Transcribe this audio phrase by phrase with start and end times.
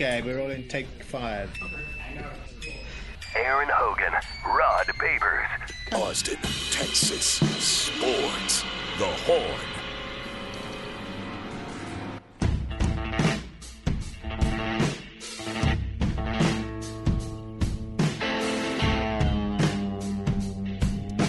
[0.00, 1.50] Okay, we're all in take five.
[3.34, 4.12] Aaron Hogan,
[4.46, 5.48] Rod Babers,
[5.92, 6.36] Austin,
[6.70, 8.62] Texas Sports.
[8.96, 9.42] The Horn.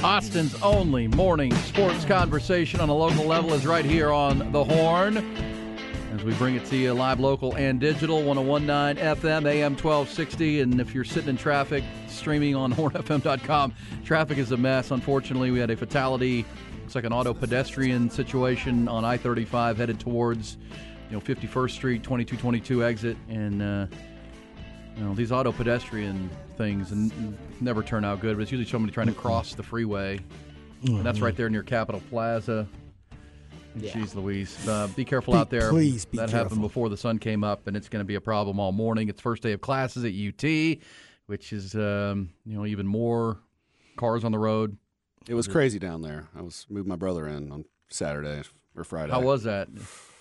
[0.03, 5.48] Austin's only morning sports conversation on a local level is right here on The Horn.
[6.19, 10.59] As we bring it to you live, local, and digital, 1019 FM, AM 1260.
[10.59, 14.91] And if you're sitting in traffic, streaming on hornfm.com, traffic is a mess.
[14.91, 16.43] Unfortunately, we had a fatality.
[16.83, 20.57] It's like an auto pedestrian situation on I 35 headed towards
[21.09, 23.15] you know 51st Street, 2222 exit.
[23.29, 23.87] And, uh,
[24.97, 28.91] you know, these auto pedestrian things n- never turn out good, but it's usually somebody
[28.93, 30.19] trying to cross the freeway.
[30.83, 32.67] And that's right there near Capitol Plaza.
[33.75, 33.91] Yeah.
[33.91, 34.67] Jeez Louise.
[34.67, 35.69] Uh, be careful Be- out there.
[35.69, 38.21] please be That happened before the sun came up, and it's going to be a
[38.21, 39.09] problem all morning.
[39.09, 40.79] It's first day of classes at UT,
[41.27, 43.39] which is, um, you know, even more
[43.97, 44.77] cars on the road.
[45.27, 46.27] It was crazy down there.
[46.35, 48.41] I was moving my brother in on Saturday
[48.75, 49.11] or Friday.
[49.11, 49.67] How was that?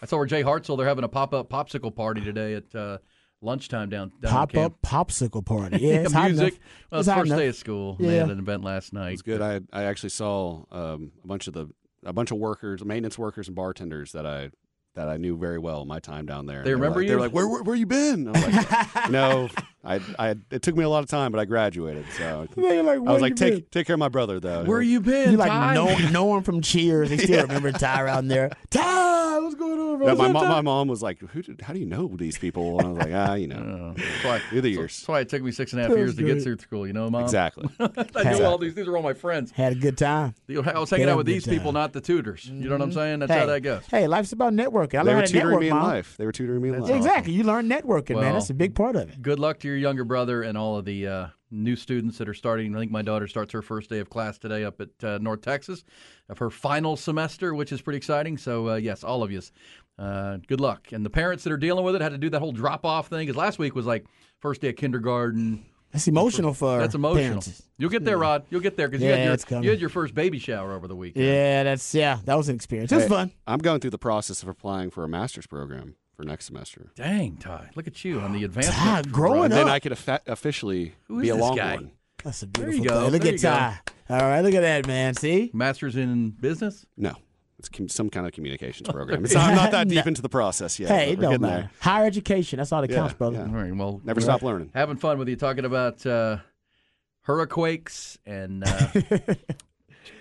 [0.02, 2.98] I saw where Jay Hartzell, they're having a pop up popsicle party today at uh,
[3.40, 4.74] lunchtime down, down Pop in camp.
[4.74, 5.78] up popsicle party.
[5.78, 6.58] Yeah, it's music.
[6.92, 7.38] Well, It's it's first enough.
[7.38, 7.96] day of school.
[7.98, 8.20] and They Yeah.
[8.22, 9.08] had an event last night.
[9.08, 9.40] It was good.
[9.40, 11.68] I I actually saw um, a bunch of the
[12.04, 14.50] a bunch of workers, maintenance workers, and bartenders that I
[14.94, 16.64] that I knew very well my time down there.
[16.64, 17.08] They remember like, you?
[17.10, 19.48] They were like, "Where where, where you been?" I was like, "No,
[19.88, 22.98] I, I it took me a lot of time, but I graduated." So like, I
[22.98, 25.32] was like, "Take been?" take care of my brother, though." Where you been?
[25.32, 25.74] You like Ty?
[25.74, 27.10] no, no one from Cheers.
[27.10, 28.50] They still remember Ty around there.
[28.70, 30.06] Ty, what's going on, bro?
[30.08, 32.38] No, my, What's mom, my mom was like, Who did, "How do you know these
[32.38, 35.20] people?" And I was like, "Ah, you know, that's why, through the years." that's why
[35.20, 36.86] it took me six and a half years was to get through school.
[36.86, 37.22] You know, Mom?
[37.22, 37.68] Exactly.
[37.80, 38.74] I knew all these.
[38.74, 39.50] These are all my friends.
[39.52, 40.34] Had a good time.
[40.48, 42.46] I was hanging Had out with good these people, not the tutors.
[42.46, 43.20] You know what I'm saying?
[43.20, 43.82] That's hey, how that goes.
[43.86, 44.98] Hey, life's about networking.
[44.98, 45.84] I they learned were tutoring network, me in Mom.
[45.84, 46.16] life.
[46.16, 46.94] They were tutoring me in life.
[46.94, 47.32] Exactly.
[47.32, 48.34] You learn networking, man.
[48.34, 49.22] That's a big part of it.
[49.22, 52.34] Good luck to your younger brother and all of the uh, new students that are
[52.34, 52.74] starting.
[52.74, 55.40] I think my daughter starts her first day of class today up at uh, North
[55.40, 55.84] Texas
[56.28, 58.36] of her final semester, which is pretty exciting.
[58.38, 59.40] So, uh, yes, all of you,
[59.98, 60.92] uh, good luck.
[60.92, 63.08] And the parents that are dealing with it had to do that whole drop off
[63.08, 64.04] thing because last week was like
[64.40, 65.64] first day of kindergarten.
[65.92, 67.24] That's emotional for That's emotional.
[67.28, 67.62] parents.
[67.78, 68.44] You'll get there, Rod.
[68.50, 69.64] You'll get there because Yeah, you, had it's your, coming.
[69.64, 71.24] you had your first baby shower over the weekend.
[71.24, 72.18] Yeah, that's yeah.
[72.26, 72.92] That was an experience.
[72.92, 73.32] It was Hey, fun.
[73.46, 76.90] I'm going through the process of applying for a master's program for next semester.
[76.96, 77.70] Dang, Ty.
[77.76, 78.76] Look at you on the advancement.
[78.76, 79.68] Ty, growing and then.
[79.68, 81.74] I could offa- officially Who be a this guy?
[81.76, 81.92] Longhorn.
[82.24, 83.02] That's a you beautiful go.
[83.04, 83.12] thing.
[83.12, 83.48] Look There at you go.
[83.50, 83.78] Ty.
[84.10, 85.14] All right, look at that, man.
[85.14, 85.50] See?
[85.54, 86.84] Master's in business?
[86.96, 87.14] No,
[87.60, 89.24] it's com- some kind of communications program.
[89.24, 90.90] It's not, I'm not that deep into the process yet.
[90.90, 91.60] Hey, but it we're don't getting matter.
[91.62, 91.70] there.
[91.78, 92.56] Higher education.
[92.56, 93.36] That's all that Yeah, counts, brother.
[93.36, 93.42] yeah.
[93.44, 93.72] All right.
[93.76, 94.72] Well, Never stop learning.
[94.74, 96.38] having fun with you talking about uh,
[97.22, 98.88] hurricanes and uh,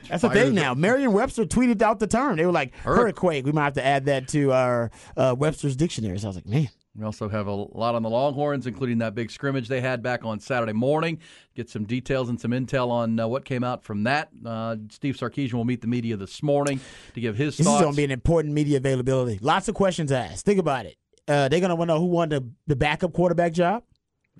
[0.10, 0.74] That's the thing now.
[0.74, 2.38] Merriam-Webster tweeted out the term.
[2.38, 3.44] They were like, Hurric- hurricane.
[3.44, 6.18] We might have to add that to our uh, Webster's dictionary.
[6.20, 6.70] So I was like, man.
[6.96, 10.24] we also have a lot on the Longhorns, including that big scrimmage they had back
[10.24, 11.20] on Saturday morning.
[11.56, 14.30] Get some details and some intel on uh, what came out from that.
[14.46, 16.80] Uh, Steve Sarkisian will meet the media this morning
[17.14, 17.82] to give his This thoughts.
[17.82, 19.40] is going to be an important media availability.
[19.42, 20.46] Lots of questions asked.
[20.46, 20.96] Think about it.
[21.28, 23.84] Uh, they're going to want to know who won the, the backup quarterback job.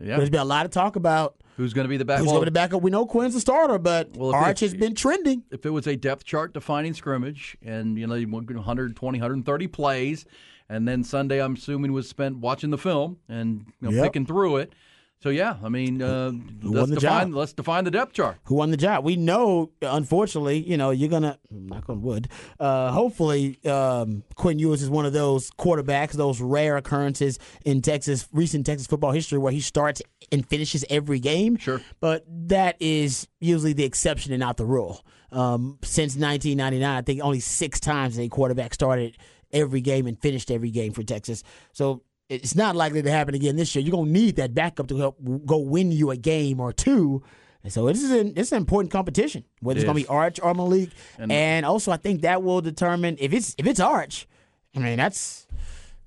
[0.02, 0.16] yeah.
[0.16, 2.20] There's been a lot of talk about Who's going to be the backup?
[2.22, 2.82] who's well, going to back up.
[2.82, 5.44] We know Quinn's the starter, but Well, Arch has been trending.
[5.52, 10.26] if it was a depth chart defining scrimmage and you know 120 130 plays
[10.70, 14.04] and then sunday i'm assuming was spent watching the film and you know, Yep.
[14.04, 14.74] picking through it
[15.20, 16.32] so yeah i mean uh,
[16.62, 17.34] let's the define job?
[17.36, 19.04] let's define the depth chart Who won the job?
[19.04, 22.28] We know, unfortunately, you know, you're gonna knock on wood.
[22.60, 28.28] Uh, hopefully, um, Quinn Ewers is one of those quarterbacks, those rare occurrences in Texas,
[28.32, 30.02] recent Texas football history, where he starts
[30.32, 31.58] and finishes every game.
[31.58, 31.82] Sure.
[32.00, 35.06] but that is usually the exception and not the rule.
[35.32, 39.18] Um, since 1999, I think only six times a quarterback started
[39.52, 41.44] every game and finished every game for Texas.
[41.74, 43.84] So it's not likely to happen again this year.
[43.84, 47.24] You're gonna need that backup to help go win you a game or two.
[47.64, 49.44] And so this is an it's an important competition.
[49.62, 52.62] Whether It it's gonna be Arch or Malik, And- and, also I think that will
[52.62, 54.28] determine if it's if it's Arch.
[54.76, 55.47] I mean that's.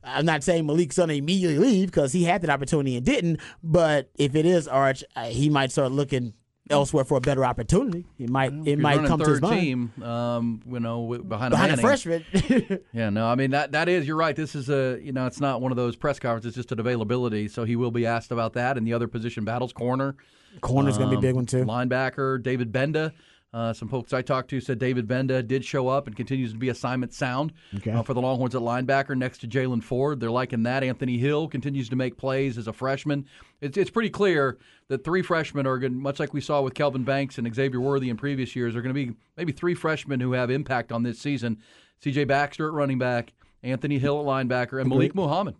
[0.02, 3.40] I'm not saying Malik's gonna immediately leave because he had that opportunity and didn't.
[3.62, 6.34] But if it is Arch, he might start looking
[6.70, 8.06] elsewhere for a better opportunity.
[8.18, 9.60] It might it might come to his third mind.
[9.60, 12.24] team um, you know behind, Behind a a freshman,
[12.92, 15.40] yeah no i mean that that is you're right this is a you know it's
[15.40, 18.52] not one of those press conferences just an availability so he will be asked about
[18.52, 20.14] that and the other position battles corner
[20.60, 21.64] corner's gonna be a Um, big one too.
[21.64, 23.12] Linebacker David Gbenda.
[23.52, 26.58] Uh, some folks I talked to said David Gbenda did show up and continues to
[26.58, 27.90] be assignment sound Okay.
[27.90, 30.20] uh, for the Longhorns at linebacker next to Jaylan Ford.
[30.20, 30.84] They're liking that.
[30.84, 33.26] Anthony Hill continues to make plays as a freshman.
[33.60, 37.02] It's, it's pretty clear that three freshmen are going, much like we saw with Kelvin
[37.02, 40.32] Banks and Xavier Worthy in previous years, are going to be maybe three freshmen who
[40.32, 41.58] have impact on this season.
[42.02, 42.24] C.J.
[42.24, 43.32] Baxter at running back,
[43.64, 45.56] Anthony Hill at linebacker, and Malik Muhammad.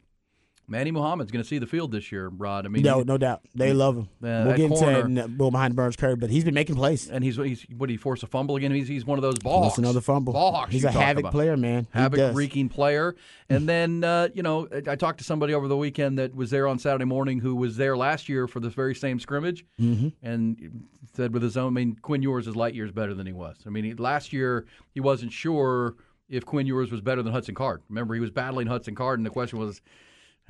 [0.70, 2.64] Manny Muhammad's going to see the field this year, Rod.
[2.64, 3.42] I mean, No, he- no doubt.
[3.54, 4.04] They love him.
[4.22, 7.10] Uh, we'll get into that in behind Burns curve, but he's been making plays.
[7.10, 8.70] and he's he's what he force a fumble again?
[8.72, 9.66] He's he's one of those balls.
[9.66, 10.32] That's another fumble.
[10.32, 11.32] Ball He's a havoc about.
[11.32, 11.88] player, man.
[11.90, 13.16] Havoc wreaking player.
[13.48, 16.50] And then uh, you know, I I talked to somebody over the weekend that was
[16.50, 20.08] there on Saturday morning who was there last year for this very same scrimmage, Mm-hmm.
[20.22, 21.72] and said with his own.
[21.72, 23.56] I mean, Quinn Ewers is light years better than he was.
[23.66, 25.96] I mean, he, last year he wasn't sure
[26.28, 27.82] if Quinn Ewers was better than Hudson Card.
[27.88, 29.80] Remember, he was battling Hudson Card, and the question was,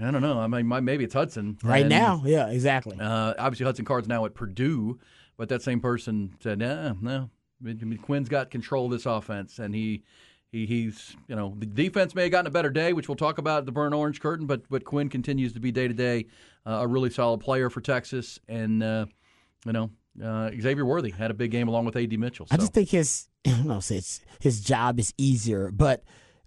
[0.01, 0.39] I don't know.
[0.39, 2.97] I mean, my- maybe it's Hudson Right And, now, yeah, exactly.
[2.99, 4.99] uh, obviously, Hudson Card's now at Purdue,
[5.37, 7.31] but that same person said, "No, no,
[7.63, 10.03] I mean, Quinn's got control of this offense, and he,
[10.51, 13.39] he, he's, you know, the defense may have gotten a better day, which we'll talk
[13.39, 16.27] about at the burn orange curtain, but but Quinn continues to be day to day
[16.67, 19.07] a really solid player for Texas, and uh,
[19.67, 19.91] you know,
[20.25, 22.17] uh, Xavier Worthy had a big game along with A.D.
[22.17, 22.47] Mitchell.
[22.51, 26.03] I just think his I don't know, it's his job is easier, but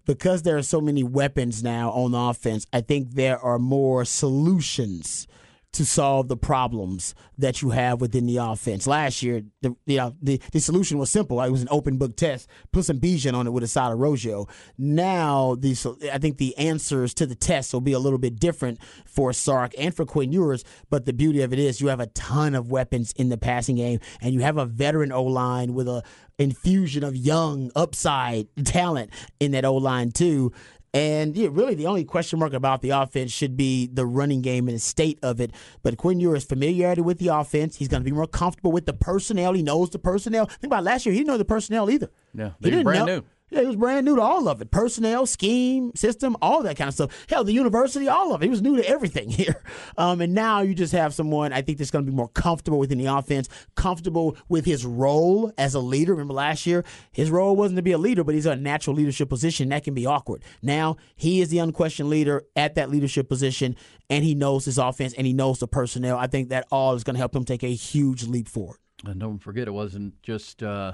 [0.05, 5.27] because there are so many weapons now on offense, I think there are more solutions
[5.73, 8.87] to solve the problems that you have within the offense.
[8.87, 11.41] Last year, the know uh, the, the solution was simple.
[11.41, 12.47] It was an open book test.
[12.71, 14.47] Put some Bijan on it with a side of Rojo.
[14.77, 15.73] Now, the
[16.13, 19.73] I think the answers to the test will be a little bit different for Sark
[19.77, 20.63] and for Quinn Ewers.
[20.89, 23.77] But the beauty of it is you have a ton of weapons in the passing
[23.77, 26.03] game, and you have a veteran O line with a
[26.37, 30.51] infusion of young upside talent in that O line too.
[30.95, 34.67] And yeah, really, the only question mark about the offense should be the running game
[34.67, 35.51] and the state of it.
[35.81, 38.93] But Quinn Ewers' familiarity with the offense, he's going to be more comfortable with the
[38.93, 39.53] personnel.
[39.53, 40.45] He knows the personnel.
[40.45, 42.11] Think about last year; he didn't know the personnel either.
[42.35, 43.25] Yeah, he they were didn't brand know- new.
[43.53, 44.71] Yeah, he was brand new to all of it.
[44.71, 47.25] Personnel, scheme, system, all that kind of stuff.
[47.29, 48.45] Hell, the university, all of it.
[48.45, 49.61] He was new to everything here.
[49.95, 52.79] Um, and now you just have someone I think that's going to be more comfortable
[52.79, 56.13] within the offense, comfortable with his role as a leader.
[56.13, 59.29] Remember last year, his role wasn't to be a leader, but he's a natural leadership
[59.29, 59.69] position.
[59.69, 60.44] That can be awkward.
[60.63, 63.75] Now he is the unquestioned leader at that leadership position,
[64.09, 66.17] and he knows his offense and he knows the personnel.
[66.17, 68.77] I think that all is going to help him take a huge leap forward.
[69.05, 70.94] And don't forget, it wasn't just uh,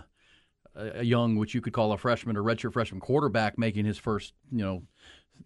[0.79, 4.33] a young, which you could call a freshman or redshirt freshman quarterback making his first,
[4.51, 4.83] you know,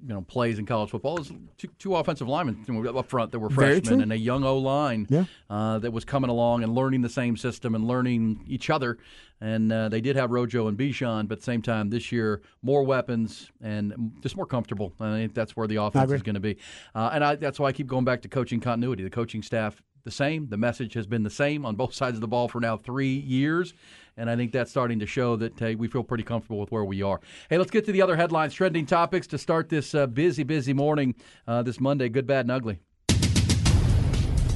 [0.01, 1.17] you know, plays in college football.
[1.17, 2.65] It was two, two offensive linemen
[2.97, 5.25] up front that were freshmen, and a young O line Yeah.
[5.49, 8.97] uh, that was coming along and learning the same system and learning each other.
[9.39, 12.41] And uh, they did have Rojo and Bijan, but at the same time, this year
[12.63, 14.93] more weapons and just more comfortable.
[14.99, 16.57] I think that's where the offense is going to be,
[16.95, 19.03] uh, and I, that's why I keep going back to coaching continuity.
[19.03, 20.47] The coaching staff the same.
[20.47, 23.13] The message has been the same on both sides of the ball for now three
[23.13, 23.73] years.
[24.15, 26.85] And I think that's starting to show that hey, we feel pretty comfortable with where
[26.85, 27.19] we are.
[27.49, 30.73] Hey, let's get to the other headlines, trending topics to start this uh, busy, busy
[30.73, 31.15] morning
[31.47, 32.09] uh, this Monday.
[32.09, 32.79] Good, bad, and ugly.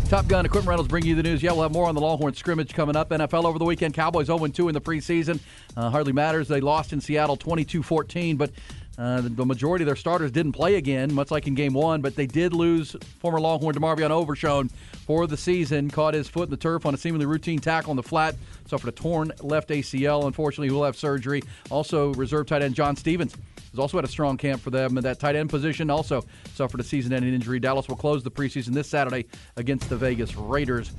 [0.10, 1.44] Top Gun Equipment Rentals bring you the news.
[1.44, 3.10] Yeah, we'll have more on the Longhorn scrimmage coming up.
[3.10, 3.94] NFL over the weekend.
[3.94, 5.42] Cowboys 0 2 in the preseason.
[5.76, 6.48] Uh, hardly matters.
[6.48, 8.52] They lost in Seattle 22 14, but
[8.98, 12.16] uh, the, majority of their starters didn't play again, much like in game one, but
[12.16, 14.72] they did lose former Longhorn DeMarvion Overshone
[15.06, 15.90] for the season.
[15.92, 18.36] Caught his foot in the turf on a seemingly routine tackle on the flat.
[18.66, 20.26] Suffered a torn left ACL.
[20.26, 21.44] Unfortunately, he will have surgery.
[21.70, 23.36] Also, reserve tight end John Stephens
[23.72, 25.90] has also had a strong camp for them in that tight end position.
[25.92, 26.24] Also
[26.56, 27.60] suffered a season-ending injury.
[27.60, 30.92] Dallas will close the preseason this Saturday against the Vegas Raiders.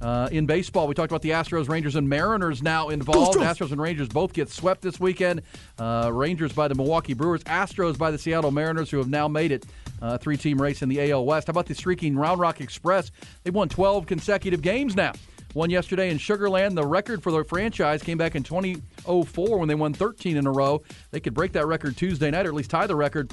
[0.00, 3.38] Uh, in baseball, we talked about the Astros, Rangers, and Mariners now involved.
[3.38, 5.42] Astros and Rangers both get swept this weekend.
[5.78, 9.52] Uh, Rangers by the Milwaukee Brewers, Astros by the Seattle Mariners, who have now made
[9.52, 9.66] it
[10.00, 11.48] uh, three-team race in the AL West.
[11.48, 13.10] How about the streaking Round Rock Express?
[13.44, 15.12] They've won 12 consecutive games now.
[15.52, 16.76] Won yesterday in Sugarland.
[16.76, 20.52] The record for the franchise came back in 2004 when they won 13 in a
[20.52, 20.82] row.
[21.10, 23.32] They could break that record Tuesday night, or at least tie the record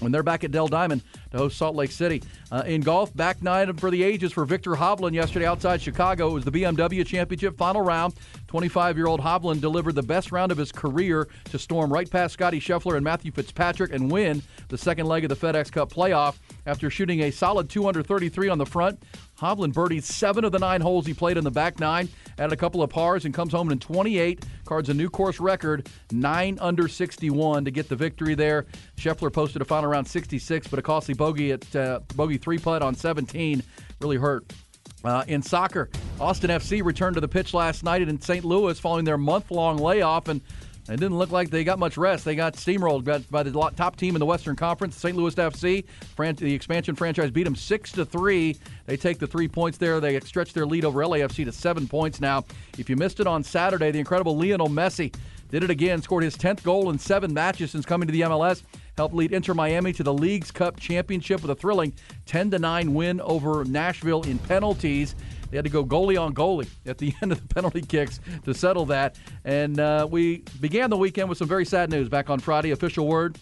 [0.00, 2.22] when they're back at Dell Diamond to host Salt Lake City.
[2.50, 6.30] Uh, in golf, back nine for the ages for Viktor Hovland yesterday outside Chicago.
[6.30, 8.14] It was the BMW Championship final round.
[8.48, 12.34] 25 year old Hovland delivered the best round of his career to storm right past
[12.34, 16.36] Scotty Scheffler and Matthew Fitzpatrick and win the second leg of the FedEx Cup playoff
[16.66, 19.02] after shooting a solid 233 on the front.
[19.38, 22.08] Hovland birdied seven of the nine holes he played in the back nine,
[22.38, 25.88] added a couple of pars, and comes home in 28, cards a new course record,
[26.10, 28.66] 9 under 61 to get the victory there.
[28.96, 32.82] Scheffler posted a final round 66, but a costly bogey at uh, bogey three putt
[32.82, 33.62] on 17
[34.00, 34.52] really hurt.
[35.04, 38.44] Uh, in soccer, Austin FC returned to the pitch last night in St.
[38.44, 40.40] Louis following their month long layoff, and
[40.88, 42.24] it didn't look like they got much rest.
[42.24, 45.16] They got steamrolled by- the top team in the Western Conference, St.
[45.16, 45.84] Louis FC.
[46.16, 48.56] The expansion franchise beat them six to three.
[48.86, 50.00] They take the three points there.
[50.00, 52.44] They stretch their lead over LAFC to seven points now.
[52.78, 55.12] If you missed it on Saturday, the incredible Lionel Messi
[55.50, 56.02] did it again.
[56.02, 58.62] Scored his tenth goal in seven matches since coming to the MLS.
[58.96, 61.92] Helped lead Inter Miami to the Leagues Cup championship with a thrilling
[62.24, 65.14] 10 to 9 win over Nashville in penalties.
[65.50, 68.54] They had to go goalie on goalie at the end of the penalty kicks to
[68.54, 69.16] settle that.
[69.44, 72.08] And uh, we began the weekend with some very sad news.
[72.08, 73.38] Back on Friday, official word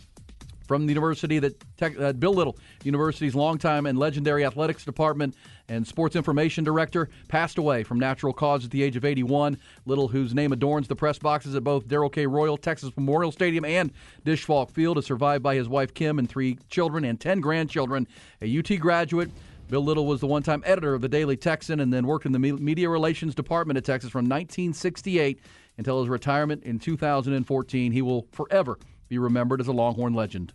[0.66, 5.34] from the university that Tech, uh, Bill Little, University's longtime and legendary athletics department
[5.68, 9.58] and sports information director, passed away from natural cause at the age of 81.
[9.86, 12.26] Little, whose name adorns the press boxes at both Darrell K.
[12.26, 13.92] Royal Texas Memorial Stadium and
[14.24, 18.06] Disch-Falk Field, is survived by his wife Kim and three children and 10 grandchildren.
[18.42, 19.30] A UT graduate.
[19.68, 22.32] Bill Little was the one time editor of the Daily Texan and then worked in
[22.32, 25.40] the media relations department at Texas from 1968
[25.78, 27.92] until his retirement in 2014.
[27.92, 28.78] He will forever
[29.08, 30.52] be remembered as a Longhorn legend.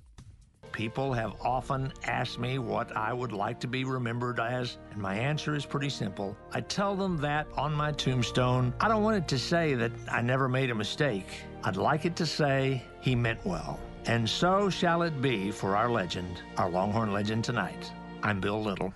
[0.72, 5.16] People have often asked me what I would like to be remembered as, and my
[5.16, 6.38] answer is pretty simple.
[6.54, 8.74] I tell them that on my tombstone.
[8.80, 11.44] I don't want it to say that I never made a mistake.
[11.64, 13.80] I'd like it to say he meant well.
[14.06, 17.92] And so shall it be for our legend, our Longhorn legend tonight.
[18.24, 18.94] I'm Bill Little.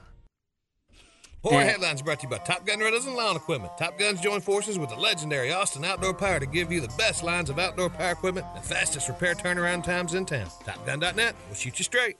[1.43, 3.77] Horror Headlines brought to you by Top Gun Rentals and Lawn Equipment.
[3.77, 7.21] Top Guns join forces with the legendary Austin Outdoor Power to give you the best
[7.21, 10.47] lines of outdoor power equipment and fastest repair turnaround times in town.
[10.63, 12.15] TopGun.net will shoot you straight.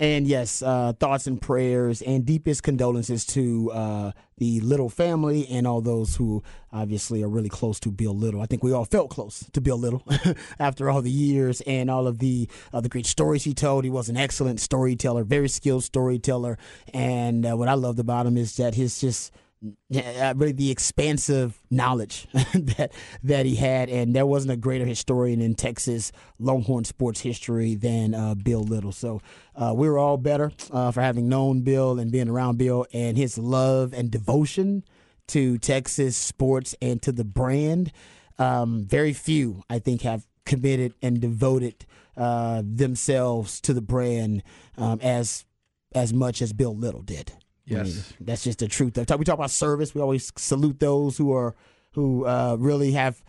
[0.00, 5.66] And yes, uh, thoughts and prayers and deepest condolences to uh, the Little family and
[5.66, 8.42] all those who obviously are really close to Bill Little.
[8.42, 10.02] I think we all felt close to Bill Little
[10.58, 13.84] after all the years and all of the uh, the great stories he told.
[13.84, 16.58] He was an excellent storyteller, very skilled storyteller.
[16.92, 19.32] And uh, what I loved about him is that his just
[19.90, 22.92] really the expansive knowledge that
[23.22, 28.14] that he had, and there wasn't a greater historian in Texas Longhorn sports history than
[28.14, 28.92] uh, Bill Little.
[28.92, 29.20] So
[29.54, 33.16] uh, we were all better uh, for having known Bill and being around Bill, and
[33.16, 34.84] his love and devotion
[35.28, 37.92] to Texas sports and to the brand.
[38.38, 44.42] Um, very few, I think, have committed and devoted uh, themselves to the brand
[44.76, 45.44] um, as
[45.94, 47.32] as much as Bill Little did.
[47.66, 48.96] Yes, I mean, that's just the truth.
[48.96, 49.94] We talk about service.
[49.94, 51.54] We always salute those who are
[51.92, 53.22] who uh, really have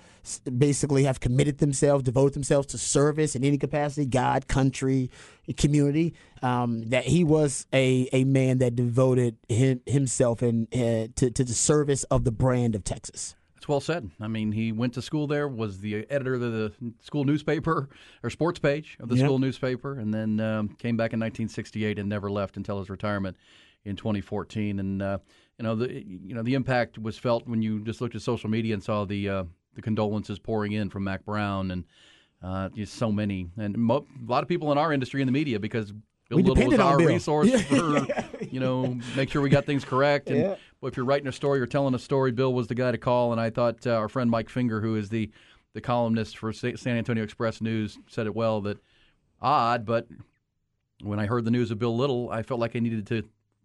[0.58, 5.12] basically have committed themselves, devoted themselves to service in any capacity, God, country,
[5.56, 6.16] community.
[6.42, 11.44] Um, that he was a, a man that devoted him, himself and uh, to, to
[11.44, 13.36] the service of the brand of Texas.
[13.56, 14.12] That's well said.
[14.20, 17.90] I mean, he went to school there, was the editor of the school newspaper
[18.22, 19.26] or sports page of the yep.
[19.26, 23.38] school newspaper, and then um, came back in 1968 and never left until his retirement
[23.86, 24.80] in 2014.
[24.80, 25.18] And uh,
[25.58, 28.50] you know the you know the impact was felt when you just looked at social
[28.50, 29.44] media and saw the uh,
[29.76, 31.86] the condolences pouring in from Mack Brown and
[32.44, 35.32] uh, just so many and mo- a lot of people in our industry in the
[35.32, 35.94] media because
[36.30, 37.08] Bill we Little was our Bill.
[37.08, 37.58] resource yeah.
[37.60, 40.56] for you know make sure we got things correct and yeah.
[40.84, 43.32] if you're writing a story or telling a story, Bill was the guy to call.
[43.32, 45.32] And I thought uh, our friend Mike Finger, who is the
[45.74, 48.78] the columnist for San Antonio Express News, said it well that
[49.42, 50.08] odd, but
[51.02, 53.24] when I heard the news of Bill Little, I felt like I needed to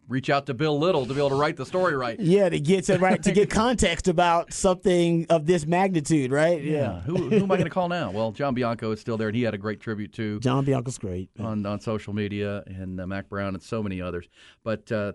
[0.08, 2.18] reach out to Bill Little to be able to write the story right.
[2.18, 6.62] Yeah, to get to right to get context about something of this magnitude, right?
[6.62, 6.72] Yeah.
[6.72, 7.00] yeah.
[7.02, 8.10] Who, who am I going to call now?
[8.10, 10.98] Well, John Bianco is still there, and he had a great tribute to John Bianco's
[10.98, 14.28] great on on social media, and uh, Mack Brown and so many others.
[14.64, 15.12] But uh,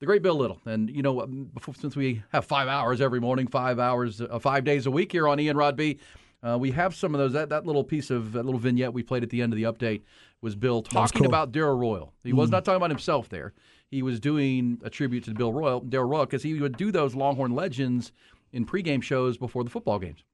[0.00, 3.20] the great Bill Little, and you know, um, before, since we have five hours every
[3.20, 5.98] morning, five hours, uh, five days a week here on Ian Rod B.
[6.42, 7.32] Uh, we have some of those.
[7.32, 9.62] That, that little piece of that little vignette we played at the end of the
[9.62, 10.02] update
[10.42, 11.26] was Bill talking cool.
[11.26, 12.12] about Darrell Royal.
[12.22, 12.34] He mm.
[12.34, 13.54] was not talking about himself there
[13.94, 17.14] he was doing a tribute to Bill Royal, Darrell Royal, because he would do those
[17.14, 18.10] Longhorn Legends
[18.52, 20.24] in pregame shows before the football games.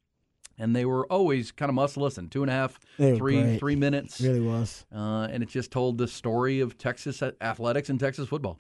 [0.59, 3.59] And they were always kind of must listen, two and a half, three, great.
[3.59, 4.19] three minutes.
[4.19, 4.87] It really was.
[4.95, 8.59] Uh, and it just told the story of Texas athletics and Texas football.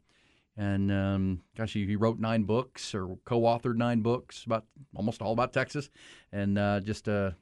[0.56, 5.32] And um, gosh, he, he, wrote nine books or co-authored nine books about almost all
[5.32, 5.88] about Texas,
[6.32, 7.34] and uh, just a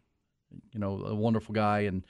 [0.72, 2.04] you know a wonderful guy and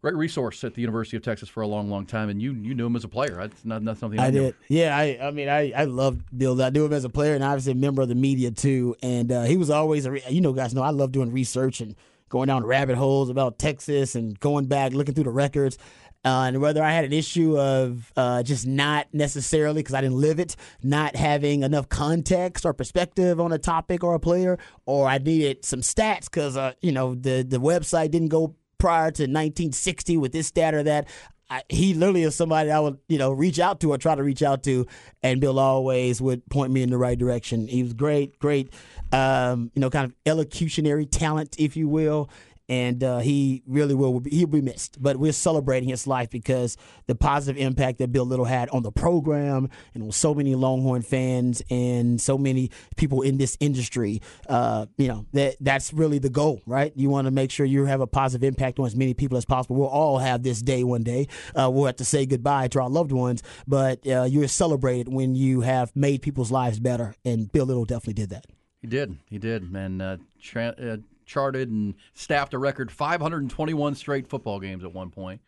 [0.00, 2.74] great resource at the University of Texas for a long, long time, and you you
[2.74, 3.36] knew him as a player.
[3.36, 4.54] That's not, not something I, I did.
[4.68, 6.60] Yeah, I I mean I I loved Bill.
[6.62, 8.96] I knew him as a player, and obviously a member of the media too.
[9.02, 11.94] And uh, he was always a you know guys know I love doing research and
[12.28, 15.78] going down rabbit holes about Texas and going back looking through the records.
[16.24, 20.16] Uh, and whether I had an issue of uh, just not necessarily because I didn't
[20.16, 25.06] live it, not having enough context or perspective on a topic or a player, or
[25.06, 29.22] I needed some stats because uh, you know the the website didn't go prior to
[29.24, 31.08] 1960 with this, that, or that.
[31.50, 34.22] I, he literally is somebody I would, you know, reach out to or try to
[34.22, 34.86] reach out to,
[35.22, 37.68] and Bill always would point me in the right direction.
[37.68, 38.72] He was great, great,
[39.12, 42.28] um, you know, kind of elocutionary talent, if you will,
[42.68, 45.00] and uh, he really will he'll be missed.
[45.02, 48.92] But we're celebrating his life because the positive impact that Bill Little had on the
[48.92, 54.20] program and on so many Longhorn fans and so many people in this industry.
[54.48, 56.92] Uh, you know that that's really the goal, right?
[56.94, 59.44] You want to make sure you have a positive impact on as many people as
[59.44, 59.76] possible.
[59.76, 61.28] We'll all have this day one day.
[61.54, 65.34] Uh, we'll have to say goodbye to our loved ones, but uh, you're celebrated when
[65.34, 68.46] you have made people's lives better, and Bill Little definitely did that.
[68.80, 69.18] He did.
[69.28, 70.96] He did, and uh, tra- uh,
[71.28, 75.40] charted and staffed a record 521 straight football games at one point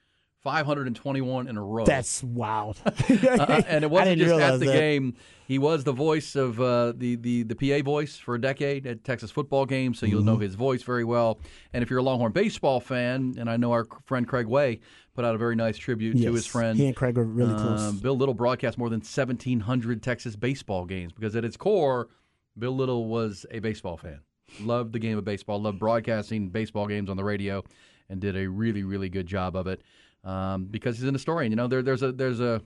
[0.43, 1.85] 521 in a row.
[1.85, 2.81] That's wild.
[3.31, 4.73] Uh, and it wasn't just at the that.
[4.73, 5.15] game.
[5.47, 9.05] He was the voice of uh, the, the the PA voice for a decade at
[9.05, 10.43] Texas football games, so you'll know Mm-hmm.
[10.43, 11.39] his voice very well.
[11.73, 14.81] And if you're a Longhorn baseball fan, and I know our friend Craig Way
[15.15, 16.79] put out a very nice tribute to his friend.
[16.79, 17.93] He and Craig are really Uh, close.
[17.95, 22.09] Bill Little broadcast more than 1,700 Texas baseball games because at its core,
[22.59, 24.21] Bill Little was a baseball fan.
[24.61, 27.63] Loved the game of baseball, loved broadcasting baseball games on the radio,
[28.09, 29.83] and did a really, really good job of it
[30.25, 31.53] um, because he's an historian.
[31.53, 32.61] You know, there, there's a there's a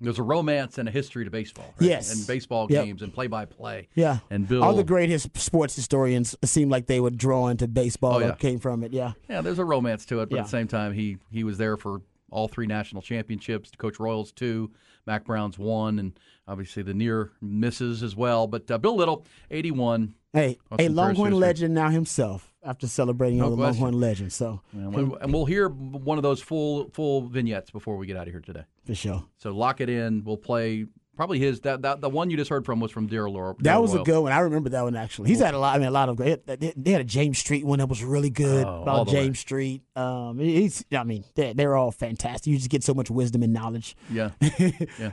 [0.00, 1.74] there's a romance and a history to baseball.
[1.80, 1.88] Right?
[1.90, 2.14] Yes.
[2.16, 2.84] and baseball Yep.
[2.84, 3.88] games and play by play.
[3.96, 4.18] Yeah.
[4.30, 4.62] and Bill.
[4.62, 8.28] All the great his, sports historians seem like they would draw into baseball Oh, yeah.
[8.28, 8.92] or came from it.
[8.92, 9.14] Yeah.
[9.28, 10.42] Yeah, there's a romance to it, but Yeah.
[10.42, 13.72] at the same time, he he was there for all three national championships.
[13.76, 14.70] Coach Royals two,
[15.06, 18.46] Mack Brown's one, and obviously the near misses as well.
[18.46, 20.14] But uh, Bill Little, 81.
[20.32, 23.62] Hey, a Longhorn legend now himself after celebrating No all the.
[23.62, 24.34] Longhorn legends.
[24.34, 28.16] So, And we- and we'll hear one of those full full vignettes before we get
[28.16, 28.64] out of here today.
[28.84, 29.24] for sure.
[29.38, 30.22] So lock it in.
[30.24, 33.34] We'll play probably his that, that the one you just heard from was from Darrell
[33.34, 33.56] Royal.
[33.60, 34.32] That was a good one.
[34.32, 35.30] I remember that one actually.
[35.30, 35.74] He's had a lot.
[35.74, 36.46] I mean, a lot of great.
[36.46, 39.22] They they had a James Street one that was really good Oh, about the way.
[39.24, 39.82] James Street.
[39.96, 40.84] Um, he's.
[40.92, 42.48] I mean, they're, they're all fantastic.
[42.48, 43.96] You just get so much wisdom and knowledge.
[44.10, 44.30] Yeah.
[44.40, 45.12] yeah.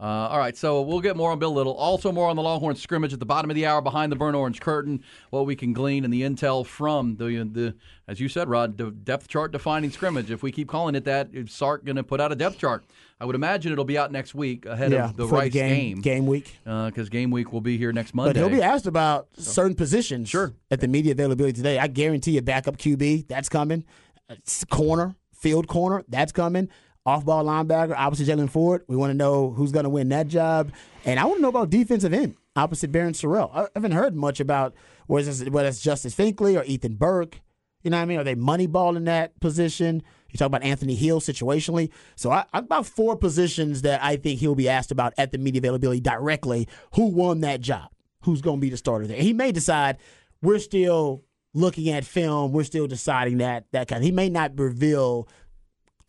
[0.00, 1.74] Uh, all right, so we'll get more on Bill Little.
[1.74, 4.34] Also, more on the Longhorn scrimmage at the bottom of the hour behind the burnt
[4.34, 5.04] orange curtain.
[5.28, 7.74] What we can glean and the intel from the the
[8.08, 10.30] as you said, Rod, the depth chart defining scrimmage.
[10.30, 12.84] If we keep calling it that, is Sark going to put out a depth chart?
[13.20, 16.00] I would imagine it'll be out next week ahead yeah, of the Rice game, game
[16.00, 16.56] game week.
[16.64, 18.32] because game week will be here next Monday.
[18.32, 20.54] But he'll be asked about certain positions Sure.
[20.70, 21.78] at the media availability today.
[21.78, 23.84] I guarantee you, backup QB, that's coming.
[24.30, 26.70] It's corner, field corner, that's coming.
[27.06, 28.84] Off ball linebacker, opposite Jaylan Ford.
[28.86, 30.70] We want to know who's going to win that job.
[31.04, 33.50] And I want to know about defensive end, opposite Barryn Sorrell.
[33.54, 34.74] I haven't heard much about
[35.06, 37.40] whether it's, whether it's Justice Finkley or Ethan Burke.
[37.82, 38.18] You know what I mean?
[38.18, 40.02] Are they moneyballing that position?
[40.30, 41.90] You talk about Anthony Hill situationally.
[42.16, 45.38] So I, I've about four positions that I think he'll be asked about at the
[45.38, 46.68] media availability directly.
[46.94, 47.90] Who won that job?
[48.24, 49.20] Who's going to be the starter there?
[49.20, 49.96] He may decide
[50.42, 52.52] we're still looking at film.
[52.52, 54.04] We're still deciding that that kind.
[54.04, 55.26] He may not reveal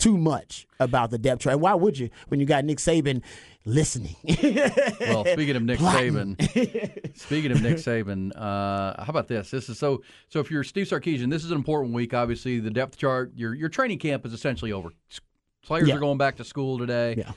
[0.01, 1.59] too much about the depth chart.
[1.59, 3.21] Why would you when you got Nick Saban
[3.65, 4.15] listening?
[4.99, 6.35] Well, speaking of Nick Plotting.
[6.35, 9.51] Saban, speaking of Nick Saban, uh, how about this?
[9.51, 10.01] This is so.
[10.29, 12.13] So if you're Steve Sarkisian, this is an important week.
[12.13, 13.31] Obviously, the depth chart.
[13.35, 14.89] Your your training camp is essentially over.
[15.63, 15.95] Players Yeah.
[15.95, 17.15] are going back to school today.
[17.17, 17.31] Yeah.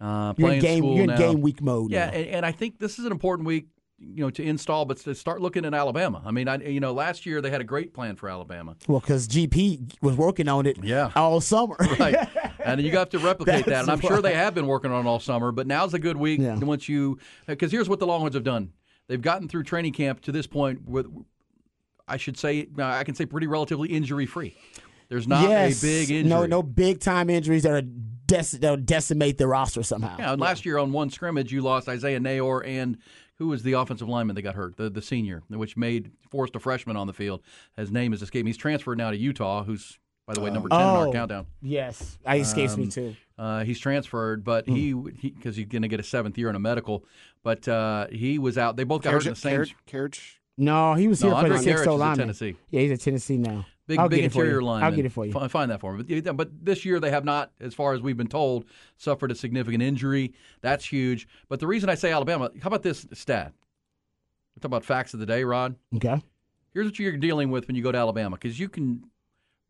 [0.00, 0.78] Uh, you're in game.
[0.78, 1.16] school You're in now.
[1.16, 1.90] game week mode.
[1.90, 3.66] Yeah, and, and I think this is an important week,
[3.98, 6.22] you know, to install, but to start looking at Alabama.
[6.24, 8.76] I mean, I, you know, last year they had a great plan for Alabama.
[8.88, 10.82] Well, because GP was working on it.
[10.82, 11.10] Yeah.
[11.14, 11.76] all summer.
[11.98, 12.28] right?
[12.64, 13.82] And you have to replicate that.
[13.82, 16.16] And I'm sure they have been working on it all summer, but now's a good
[16.16, 16.56] week Yeah.
[16.56, 18.72] once you because here's what the Longhorns have done.
[19.06, 21.06] They've gotten through training camp to this point with
[22.08, 24.56] I should say I can say pretty relatively injury free.
[25.10, 25.82] There's not yes.
[25.82, 26.30] a big injury.
[26.30, 30.16] No, no big time injuries that are dec- that'll decimate the roster somehow.
[30.18, 32.96] Yeah, and last year on one scrimmage you lost Isaiah Neyor and
[33.38, 34.76] who was the offensive lineman that got hurt?
[34.76, 37.42] The the senior, which made forced a freshman on the field.
[37.76, 38.46] His name is escaping.
[38.46, 41.12] He's transferred now to Utah, who's by the way number ten in our Oh.
[41.12, 41.46] countdown.
[41.62, 43.16] Yes, I escapes me Um, too.
[43.36, 44.74] Uh, he's transferred, but Hmm.
[44.74, 47.04] he because he's going to get a seventh year in a medical.
[47.42, 48.76] But uh, he was out.
[48.76, 49.52] They both got hurt in the same.
[49.52, 50.40] Carriage, carriage.
[50.56, 52.18] No, he was No, here for the sixth Garrett is lineman.
[52.18, 52.56] Tennessee.
[52.70, 53.66] Yeah, he's at Tennessee now.
[53.86, 54.84] Big, I'll big get interior lineman.
[54.90, 55.32] I'll get it for you.
[55.32, 56.20] Fi- Find that for me.
[56.22, 58.64] But, but this year they have not, as far as we've been told,
[58.96, 60.32] suffered a significant injury.
[60.62, 61.28] That's huge.
[61.48, 63.52] But the reason I say Alabama, how about this stat?
[64.56, 65.76] We're talking about facts of the day, Rod.
[65.96, 66.22] Okay,
[66.72, 69.04] Here's what you're dealing with when you go to Alabama because you can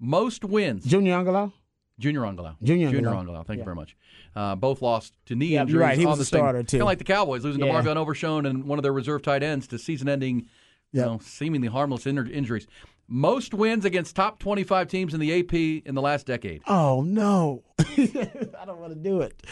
[0.01, 0.85] most wins.
[0.85, 1.53] Junior Angilau.
[1.99, 2.57] Junior Angilau.
[2.63, 3.11] Junior Junior.
[3.11, 3.47] Angilau.
[3.47, 3.97] Thank you very much.
[4.35, 5.81] Uh, both lost to knee Yeah, injuries.
[5.81, 5.99] right.
[5.99, 6.77] He on was the starter, too.
[6.79, 7.73] Kind of like the Cowboys losing Yeah.
[7.73, 10.47] DeMarvion Overshone and one of their reserve tight ends to season-ending,
[10.93, 12.67] you know, seemingly harmless in- injuries.
[13.07, 15.53] Most wins against top 25 teams in the AP
[15.87, 16.63] in the last decade.
[16.67, 19.43] Oh no, I don't want to do it.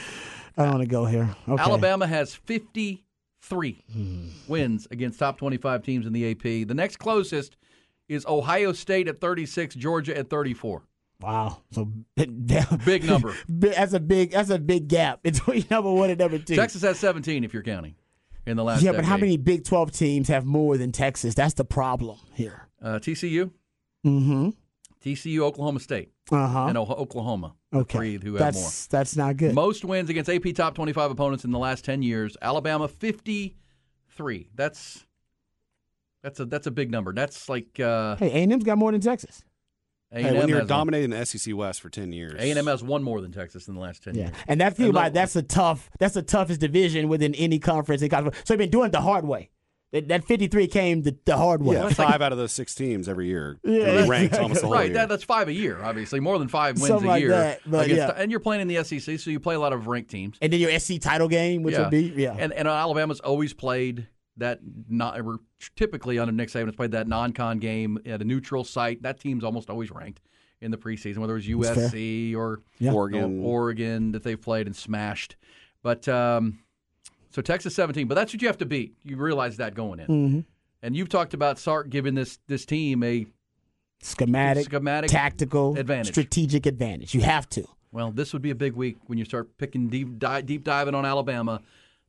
[0.57, 1.35] I don't want to go here.
[1.49, 1.63] Okay.
[1.63, 4.29] Alabama has 53 Hmm.
[4.49, 6.43] wins against top 25 teams in the AP.
[6.67, 7.57] The next closest
[8.09, 10.83] is Ohio State at 36, Georgia at 34.
[11.21, 11.59] Wow.
[11.71, 13.35] So Big number.
[13.49, 14.33] That's a big.
[14.33, 16.57] That's a big gap between number one and number two.
[16.57, 17.95] Texas has 17 if you're counting
[18.45, 21.35] in the last yeah, but how many Big Twelve teams have more than Texas?
[21.35, 22.69] That's the problem here.
[22.83, 23.51] Uh, TCU,
[24.05, 24.49] Mm-hmm.
[25.05, 26.67] TCU, Oklahoma State, Uh huh.
[26.67, 27.55] and O- Oklahoma.
[27.73, 27.97] Okay.
[27.99, 28.99] Three who have that's more.
[28.99, 29.55] that's not good.
[29.55, 32.37] Most wins against AP top 25 opponents in the last 10 years.
[32.43, 34.49] Alabama 53.
[34.55, 35.07] That's
[36.23, 37.13] that's a that's a big number.
[37.13, 39.43] That's like uh, hey, A and M's got more than Texas.
[40.13, 40.79] A&M Hey, when you're has one.
[40.79, 43.81] dominating the SEC West for ten years, A&M has one more than Texas in the
[43.81, 44.37] last 10 Yeah, years.
[44.47, 45.89] and that's the about that's a tough.
[45.99, 48.03] That's the toughest division within any conference.
[48.03, 48.35] In college.
[48.45, 49.49] So they've been doing it the hard way.
[49.93, 51.77] That, that 53 came the, the hard way.
[51.77, 53.59] Yeah, five out of those six teams every year.
[53.65, 54.95] Yeah, Yeah, ranked almost the whole Right, year.
[54.95, 56.19] that, that's five a year, obviously.
[56.19, 57.31] More than five wins Something a like year.
[57.31, 58.23] that, but against- yeah.
[58.23, 60.39] And you're playing in the SEC, so you play a lot of ranked teams.
[60.41, 61.81] And then your SC title game, which yeah.
[61.83, 62.35] would be yeah.
[62.39, 65.41] And, and Alabama's always played that not or
[65.77, 69.03] typically under Nick Saban has played that non-con game at a neutral site.
[69.03, 70.23] That team's almost always ranked
[70.63, 72.93] in the preseason, whether it was USC or Yeah.
[72.93, 73.41] Oregon.
[73.43, 75.37] or Oregon that they've played and smashed.
[75.83, 76.61] But um,
[77.33, 78.95] so Texas 17, but that's what you have to beat.
[79.03, 80.07] You realize that going in.
[80.07, 80.41] Mm-hmm.
[80.83, 83.27] And you've talked about Sark giving this this team a
[84.03, 86.09] schematic, schematic tactical, advantage.
[86.09, 87.15] strategic advantage.
[87.15, 87.65] You have to.
[87.93, 90.95] Well, this would be a big week when you start picking deep, di- deep diving
[90.95, 91.61] on Alabama.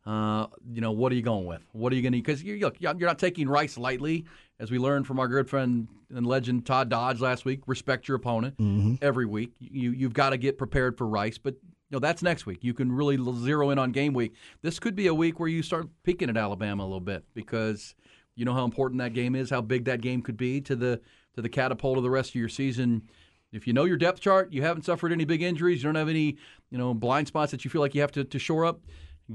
[0.05, 1.61] Uh, you know, what are you going with?
[1.71, 2.19] What are you going to?
[2.19, 4.25] Because you look, you're not taking Rice lightly,
[4.59, 7.61] as we learned from our good friend and legend Todd Dodge last week.
[7.67, 8.55] Respect your opponent
[9.01, 9.53] every week.
[9.59, 11.55] You you've got to get prepared for Rice, but
[11.93, 12.63] know that's next week.
[12.63, 14.33] You can really zero in on game week.
[14.61, 17.95] This could be a week where you start peeking at Alabama a little bit because
[18.35, 20.99] you know how important that game is, how big that game could be to the
[21.35, 23.03] to the catapult of the rest of your season.
[23.51, 26.09] If you know your depth chart, you haven't suffered any big injuries, you don't have
[26.09, 26.37] any,
[26.71, 28.81] you know, blind spots that you feel like you have to, to shore up,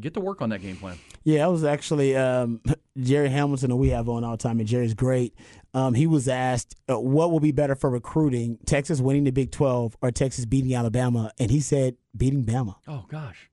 [0.00, 0.98] get to work on that game plan.
[1.22, 2.60] Yeah, that was actually um,
[3.00, 5.34] Jerry Hamilton, who we have on all the time, and Jerry's great.
[5.74, 9.50] Um, he was asked, uh, what will be better for recruiting, Texas winning the Big
[9.52, 11.30] 12 or Texas beating Alabama?
[11.38, 12.76] And he said, beating Bama.
[12.88, 13.50] Oh gosh.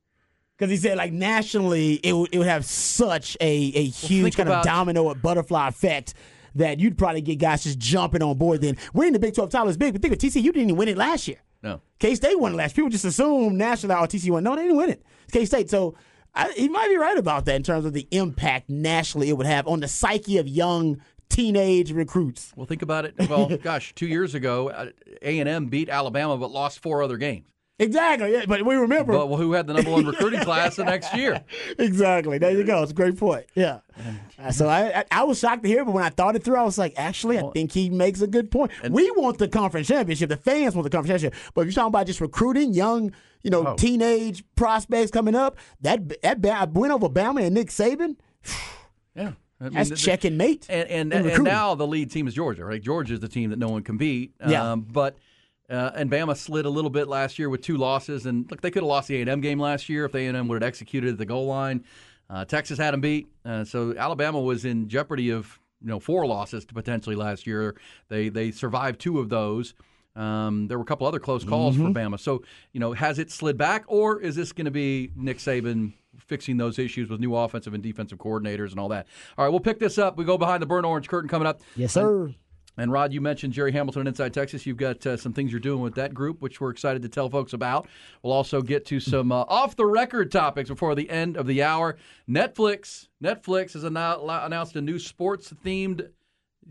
[0.58, 4.38] Because he said, like, nationally, it would, it would have such a, a huge think
[4.38, 6.14] kind about- of domino or butterfly effect
[6.56, 8.78] that you'd probably get guys just jumping on board then.
[8.94, 10.96] Winning the Big 12 title is big, but think of TCU didn't even win it
[10.98, 11.40] last year.
[11.62, 11.82] No.
[12.00, 12.76] K State won it last.
[12.76, 14.44] People just assume nationally, oh, TCU won.
[14.46, 15.04] No, they didn't win it.
[15.32, 15.70] K State.
[15.70, 15.96] So
[16.36, 19.48] I, he might be right about that in terms of the impact nationally it would
[19.48, 22.54] have on the psyche of young teenage recruits.
[22.56, 23.16] Well, think about it.
[23.30, 24.90] Well, gosh, two years ago, uh,
[25.22, 27.48] A and M beat Alabama, but lost four other games.
[27.78, 28.32] Exactly.
[28.32, 29.12] Yeah, but we remember.
[29.12, 31.44] But who had the number one recruiting class the next year?
[31.78, 32.38] exactly.
[32.38, 32.82] There you go.
[32.82, 33.48] It's a great point.
[33.54, 33.80] Yeah.
[34.40, 36.56] Uh, so I, I I was shocked to hear, but when I thought it through,
[36.56, 38.72] I was like, actually, I think he makes a good point.
[38.90, 40.30] we want the conference championship.
[40.30, 41.52] The fans want the conference championship.
[41.54, 43.12] But if you're talking about just recruiting young,
[43.46, 43.76] you know, Oh.
[43.76, 48.18] teenage prospects coming up, that that win over Bama and Nick Saban,
[49.16, 49.32] Yeah.
[49.62, 50.66] I mean, that's the- the- check and mate.
[50.70, 52.82] And and, and now the lead team is Georgia, right?
[52.82, 54.34] Georgia is the team that no one can beat.
[54.46, 54.72] Yeah.
[54.74, 55.18] Um, but
[55.70, 58.70] uh, and Bama slid a little bit last year with two losses, and look, they
[58.70, 60.48] could have lost the A and M game last year if the A and M
[60.50, 61.84] would have executed at the goal line.
[62.30, 66.26] Uh, Texas had them beat, uh, so Alabama was in jeopardy of you know four
[66.28, 67.76] losses to potentially last year.
[68.10, 69.74] They they survived two of those.
[70.16, 71.92] Um, there were a couple other close calls Mm-hmm.
[71.94, 72.20] for Bama.
[72.20, 75.94] So you know, has it slid back, or is this going to be Nick Saban?
[76.18, 79.06] Fixing those issues with new offensive and defensive coordinators and all that.
[79.38, 80.16] All right, we'll pick this up.
[80.18, 81.60] We go behind the burnt orange curtain coming up.
[81.76, 82.34] yes, sir.
[82.78, 84.66] And Rod, you mentioned Jerry Hamilton and Inside Texas.
[84.66, 87.30] You've got uh, some things you're doing with that group, which we're excited to tell
[87.30, 87.88] folks about.
[88.24, 91.62] We'll also get to some uh, off the record topics before the end of the
[91.62, 91.98] hour.
[92.30, 96.08] Netflix, Netflix has annou- announced a new sports themed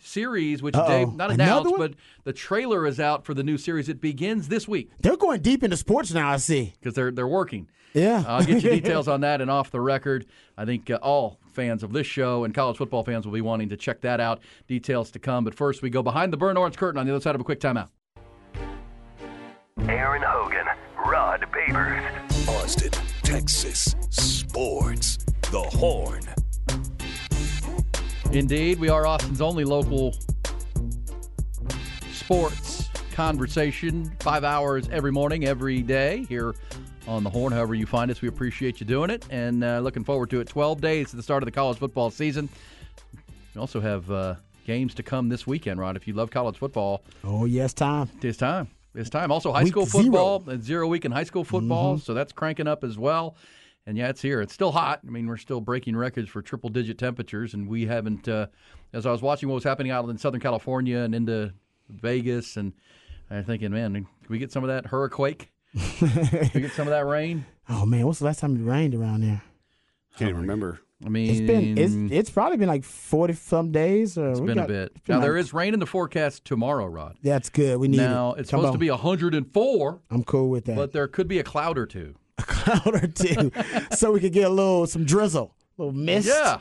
[0.01, 0.89] series, which Uh-oh.
[0.89, 3.89] Dave not announced, but the trailer is out for the new series.
[3.89, 6.31] It begins this week They're going deep into sports now.
[6.31, 6.75] I see.
[6.81, 7.69] because they're they're working.
[7.93, 8.25] Yeah.
[8.27, 10.27] I'll get you details on that and off the record.
[10.59, 13.69] I think uh, all fans of this show and college football fans will be wanting
[13.69, 14.41] to check that out.
[14.67, 15.45] Details to come.
[15.45, 17.45] But first, we go behind the burnt orange curtain on the other side of a
[17.45, 17.89] quick timeout.
[19.89, 20.67] Aaron Hogan,
[21.07, 22.91] Rod Babers, Austin,
[23.23, 23.95] Texas.
[24.11, 25.19] Sports.
[25.53, 26.23] The Horn.
[28.35, 30.13] Indeed, we are Austin's only local
[32.13, 34.11] sports conversation.
[34.19, 36.53] Five hours every morning, every day here
[37.07, 37.53] on the Horn.
[37.53, 40.49] However, you find us, we appreciate you doing it and uh, looking forward to it.
[40.49, 42.49] 12 days to the start of the college football season.
[43.55, 44.35] We also have uh,
[44.67, 45.97] games to come this weekend, Rod.
[45.97, 48.11] If you love college football, Oh yes, time.
[48.21, 48.67] it's time.
[48.97, 49.31] It's time.
[49.31, 52.67] Also, high Week school football, and zero week in high school football, so that's cranking
[52.67, 53.37] up as well.
[53.87, 54.41] And yeah, it's here.
[54.41, 55.01] It's still hot.
[55.07, 58.27] I mean, we're still breaking records for triple digit temperatures, and we haven't.
[58.29, 58.47] Uh,
[58.93, 61.53] as I was watching what was happening out in Southern California and into
[61.91, 62.73] Vegas, and
[63.31, 65.37] I'm thinking, man, can we get some of that hurricane?
[65.99, 67.45] can we get some of that rain?
[67.67, 69.41] Oh man, what's the last time it rained around there?
[70.19, 70.81] Can't even remember.
[71.03, 74.19] I mean, It's been it's it's probably been like forty some days.
[74.19, 74.93] Or it's been a bit.
[75.09, 77.17] Now there is rain in the forecast tomorrow, Rod.
[77.23, 77.79] That's good.
[77.81, 78.03] We need it.
[78.03, 78.41] Now it.
[78.41, 78.73] it's Come supposed on.
[78.75, 80.77] to be 104, I'm cool with that.
[80.77, 82.17] but there could be a cloud or two.
[82.49, 83.51] cloud or two,
[83.93, 86.29] so we could get a little some drizzle, a little mist.
[86.29, 86.59] Yeah.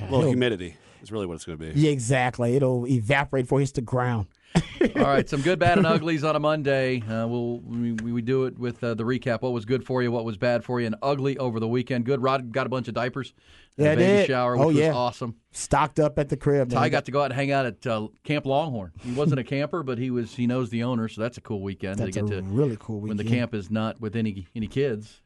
[0.00, 1.80] A little humidity is really what it's going to be.
[1.80, 2.56] Yeah, exactly.
[2.56, 4.26] It'll evaporate before it hits the ground.
[4.96, 7.00] All right, some good, bad, and uglies on a Monday.
[7.02, 9.40] Uh, we'll we, we do it with uh, the recap.
[9.42, 10.10] What was good for you?
[10.10, 10.86] What was bad for you?
[10.86, 12.04] And ugly over the weekend.
[12.04, 12.20] Good.
[12.22, 13.32] Rod got a bunch of diapers.
[13.78, 14.26] and Yeah, baby did.
[14.26, 14.88] shower, which Oh, yeah.
[14.88, 15.36] was awesome.
[15.52, 16.70] Stocked up at the crib.
[16.70, 16.90] Ty man.
[16.90, 18.92] got to go out and hang out at uh, Camp Longhorn.
[19.02, 20.34] He wasn't a camper, but he was.
[20.34, 23.00] He knows the owner, so that's a cool weekend That's to a to really cool
[23.00, 25.20] when the camp is not with any any kids.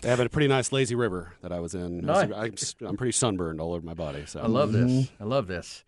[0.00, 1.98] They have a pretty nice lazy river that I was in.
[2.00, 2.74] Nice.
[2.80, 4.24] I'm, I'm pretty sunburned all over my body.
[4.26, 5.08] So I love this.
[5.20, 5.84] I love this.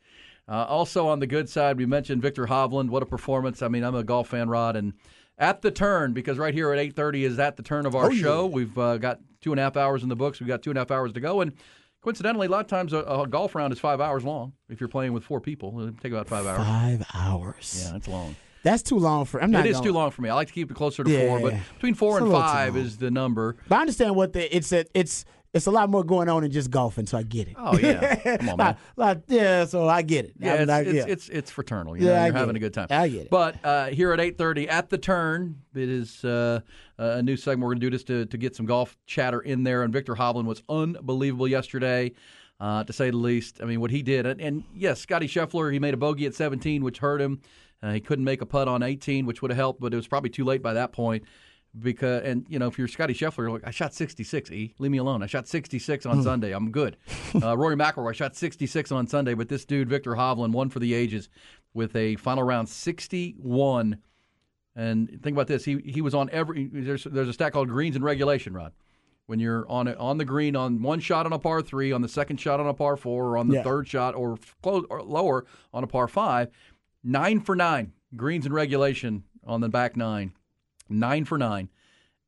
[0.49, 2.89] Uh, also on the good side, we mentioned Viktor Hovland.
[2.91, 3.63] What a performance!
[3.63, 4.93] I mean, I'm a golf fan, Rod, and
[5.39, 8.47] at the turn because right here at 8:30 is at the turn of our show.
[8.47, 10.41] We've uh, got two and a half hours in the books.
[10.41, 11.53] We've got two and a half hours to go, and
[12.01, 14.53] coincidentally, a lot of times a, a golf round is five hours long.
[14.69, 16.59] If you're playing with four people, it'll take about five hours.
[16.59, 17.83] Five hours.
[17.85, 18.37] Yeah, that's long.
[18.63, 19.41] That's too long for.
[19.41, 19.67] I'm not.
[19.67, 20.29] It is too long for me.
[20.29, 23.11] I like to keep it closer to four, but between four and five is the
[23.13, 23.57] number.
[23.69, 26.51] But I understand what the it's a it's it's a lot more going on than
[26.51, 27.55] just golfing, so I get it.
[27.59, 28.77] Oh yeah, come on, man.
[28.97, 30.35] Lot- yeah, so I get it.
[30.39, 31.05] Yeah, it's, not- it's, yeah.
[31.07, 31.97] it's it's fraternal.
[31.97, 32.59] You Yeah, know, I you're having it.
[32.59, 32.89] a good time.
[32.91, 33.31] I get it.
[33.31, 36.61] But uh, here at eight thirty at the turn, it is uh,
[36.99, 37.63] a new segment.
[37.63, 39.83] We're going to do just to to get some golf chatter in there.
[39.83, 42.13] And Viktor Hovland was unbelievable yesterday,
[42.61, 43.61] uh, to say the least.
[43.63, 46.35] I mean, what he did, and, and yes, Scotty Scheffler, he made a bogey at
[46.35, 47.41] seventeen, which hurt him.
[47.83, 50.09] Uh, he couldn't make a putt on eighteen, which would have helped, but it was
[50.09, 51.25] probably too late by that point.
[51.79, 54.51] Because and you know if you're Scotty Scheffler, you're like I shot 66.
[54.51, 55.23] E, leave me alone.
[55.23, 56.53] I shot 66 on Sunday.
[56.53, 56.97] I'm good.
[57.43, 60.95] Uh, Rory McIlroy shot 66 on Sunday, but this dude Viktor Hovland won for the
[60.95, 61.29] ages
[61.75, 63.99] with a final round 61.
[64.75, 66.67] And think about this: he he was on every.
[66.73, 68.73] There's there's a stat called greens in regulation, Rod.
[69.27, 72.09] When you're on on the green on one shot on a par three, on the
[72.09, 73.63] second shot on a par four, or on the Yeah.
[73.65, 76.49] third shot or close or lower on a par five,
[77.03, 80.33] nine for nine greens in regulation on the back nine,
[80.89, 81.69] nine for nine,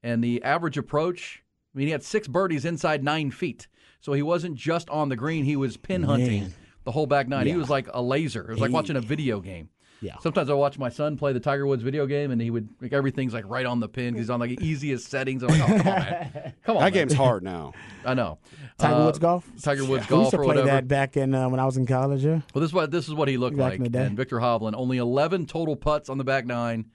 [0.02, 1.42] and the average approach.
[1.74, 3.68] I mean, he had six birdies inside nine feet,
[4.00, 6.54] so he wasn't just on the green; he was pin hunting Man.
[6.84, 7.46] the whole back nine.
[7.46, 8.42] He was like a laser.
[8.48, 9.68] It was like watching a video game.
[10.00, 10.14] Yeah.
[10.20, 12.92] Sometimes I watch my son play the Tiger Woods video game, and he would like
[12.92, 14.14] everything's like right on the pin.
[14.14, 15.42] 'cause He's on like the easiest settings.
[15.42, 16.82] I'm like, oh, come on, man, come on.
[16.84, 16.92] that man.
[16.92, 17.72] game's hard now.
[18.04, 18.38] I know.
[18.78, 19.50] Tiger Uh, Woods golf.
[19.60, 20.66] Tiger Woods golf we used golf to or play whatever.
[20.68, 22.24] that back in uh, when I was in college.
[22.24, 22.42] Yeah.
[22.54, 23.78] Well, this is what this is what he looked Back like.
[23.78, 24.04] in the day.
[24.06, 26.86] And Viktor Hovland, only 11 total putts on the back nine,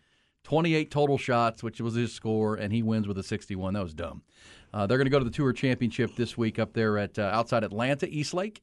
[0.43, 3.73] 28 total shots, which was his score, and he wins with a 61.
[3.73, 4.23] That was dumb.
[4.73, 7.23] Uh, they're going to go to the Tour Championship this week up there at uh,
[7.34, 8.62] outside Atlanta, East Lake,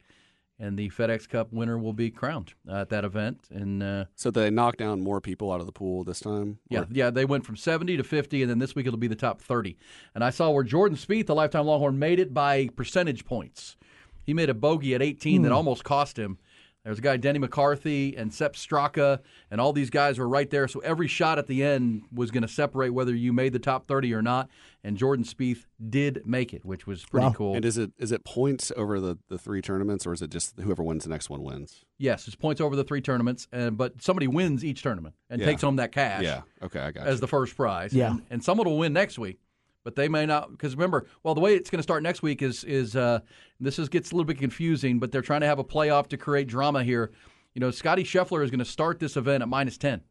[0.59, 3.47] and the FedEx Cup winner will be crowned uh, at that event.
[3.49, 6.59] And uh, So they knocked down more people out of the pool this time.
[6.69, 9.07] yeah, Or- yeah, they went from 70 to 50, and then this week it'll be
[9.07, 9.75] the top 30.
[10.13, 13.75] And I saw where Jordan Spieth, the lifetime Longhorn, made it by percentage points.
[14.23, 16.37] He made a bogey at 18 that almost cost him.
[16.83, 19.19] There's a guy, Denny McCarthy and Sepp Straka,
[19.51, 20.67] and all these guys were right there.
[20.67, 23.85] So every shot at the end was going to separate whether you made the top
[23.87, 24.49] 30 or not.
[24.83, 27.33] And Jordan Spieth did make it, which was pretty Wow.
[27.33, 27.55] cool.
[27.55, 30.59] And is it is it points over the, the three tournaments, or is it just
[30.59, 31.85] whoever wins the next one wins?
[31.99, 35.45] yes, it's points over the three tournaments, and, but somebody wins each tournament and Yeah.
[35.45, 36.23] takes home that cash.
[36.23, 36.41] Yeah.
[36.63, 37.21] Okay, I got as you.
[37.21, 37.93] the first prize.
[37.93, 38.09] Yeah.
[38.13, 39.39] And, and someone will win next week,
[39.83, 42.41] but they may not because remember, well, the way it's going to start next week
[42.41, 43.19] is is uh,
[43.59, 46.17] this is gets a little bit confusing, but they're trying to have a playoff to
[46.17, 47.11] create drama here.
[47.53, 50.01] You know, Scotty Scheffler is going to start this event at minus ten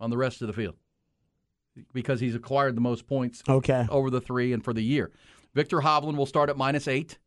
[0.00, 0.74] on the rest of the field
[1.92, 3.86] because he's acquired the most points Okay.
[3.90, 5.10] over the three and for the year.
[5.54, 7.18] Viktor Hovland will start at minus eight.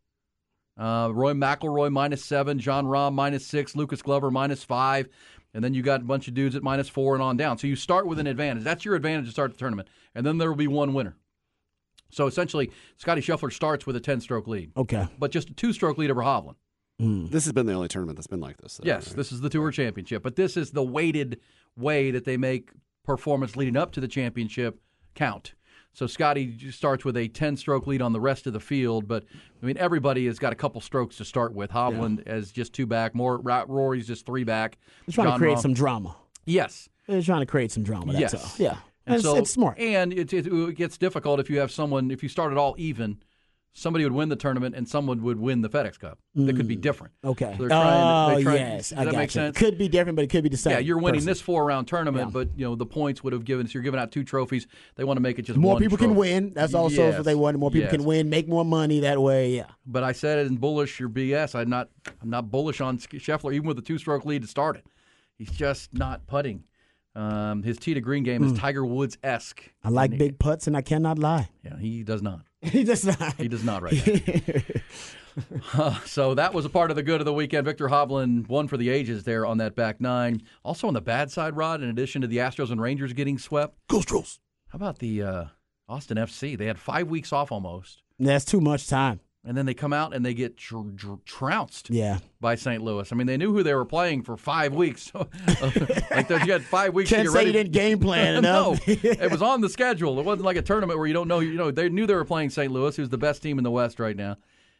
[0.78, 5.08] Uh, Roy McIlroy minus seven, Jon Rahm minus six, Lucas Glover minus five,
[5.54, 7.58] and then you got a bunch of dudes at minus four and on down.
[7.60, 8.64] So you start with an advantage.
[8.64, 11.16] That's your advantage to start the tournament, and then there will be one winner.
[12.14, 15.08] So essentially, Scotty Scheffler starts with a ten-stroke lead, Okay.
[15.18, 16.56] but just a two-stroke lead over Hovland.
[17.00, 17.26] Hmm.
[17.28, 18.78] This has been the only tournament that's been like this.
[18.78, 19.16] though, Yes, right?
[19.18, 21.40] this is the Tour Championship, but this is the weighted
[21.76, 22.70] way that they make
[23.04, 24.80] performance leading up to the championship
[25.16, 25.56] count.
[25.96, 29.26] So Scotty starts with a 10 stroke lead on the rest of the field, but
[29.62, 31.72] I mean everybody has got a couple strokes to start with.
[31.72, 34.78] Hovland as just two back, more Ra- Rory's just three back.
[35.08, 36.16] They're trying John to create Rahm- some drama.
[36.46, 36.90] Yes.
[37.08, 38.14] They're trying to create some drama.
[38.14, 38.60] That's Yes.
[38.60, 38.64] all.
[38.66, 38.78] Yeah.
[39.06, 39.78] And it's, so, it's smart.
[39.80, 42.76] And it, it, it gets difficult if you have someone, if you start it all
[42.78, 43.18] even,
[43.74, 46.20] somebody would win the tournament and someone would win the FedEx Cup.
[46.36, 46.82] That could be mm.
[46.82, 47.14] different.
[47.24, 47.56] Okay.
[47.58, 49.42] So trying to- oh they try- yes, does I that make you.
[49.42, 49.58] sense?
[49.58, 50.74] Could be different, but it could be the same.
[50.74, 51.28] Yeah, you're winning person.
[51.28, 52.32] this four round tournament, Yeah.
[52.32, 53.68] but you know the points would have given.
[53.68, 54.68] So you're giving out two trophies.
[54.96, 56.54] They want to make it just More people can win.
[56.54, 57.16] That's also Yes.
[57.16, 57.58] what they want.
[57.58, 57.92] More people Yes.
[57.92, 59.56] can win, make more money that way.
[59.56, 59.66] Yeah.
[59.86, 61.00] But I said it in bullish.
[61.00, 61.56] You're BS.
[61.56, 61.90] I'm not.
[62.22, 64.86] I'm not bullish on Scheffler, even with a two stroke lead to start it.
[65.36, 66.64] He's just not putting.
[67.16, 69.64] Um, his tee to green game is Tiger Woods esque.
[69.84, 71.50] I like big putts, and I cannot lie.
[71.64, 72.42] Yeah, he does not.
[72.62, 73.36] he does not.
[73.36, 74.62] He does not right now.
[75.74, 77.66] Uh, so that was a part of the good of the weekend.
[77.66, 80.42] Viktor Hovland won for the ages there on that back nine.
[80.64, 83.78] Also on the bad side, Rod, in addition to the Astros and Rangers getting swept,
[83.88, 84.40] Go Stros.
[84.70, 85.46] how about the uh,
[85.88, 86.58] Austin FC?
[86.58, 89.20] They had five weeks off almost, That's too much time.
[89.46, 92.20] And then they come out and they get tr- tr- trounced Yeah.
[92.40, 92.82] by St.
[92.82, 93.12] Louis.
[93.12, 95.12] I mean, they knew who they were playing for five weeks.
[95.64, 95.70] Uh,
[96.12, 97.10] like you had five weeks.
[97.10, 100.20] to Can't get say you didn't game plan no, it was on the schedule.
[100.20, 101.40] It wasn't like a tournament where you don't know.
[101.40, 102.72] You know, they knew they were playing St.
[102.72, 104.38] Louis, who's the best team in the West right now,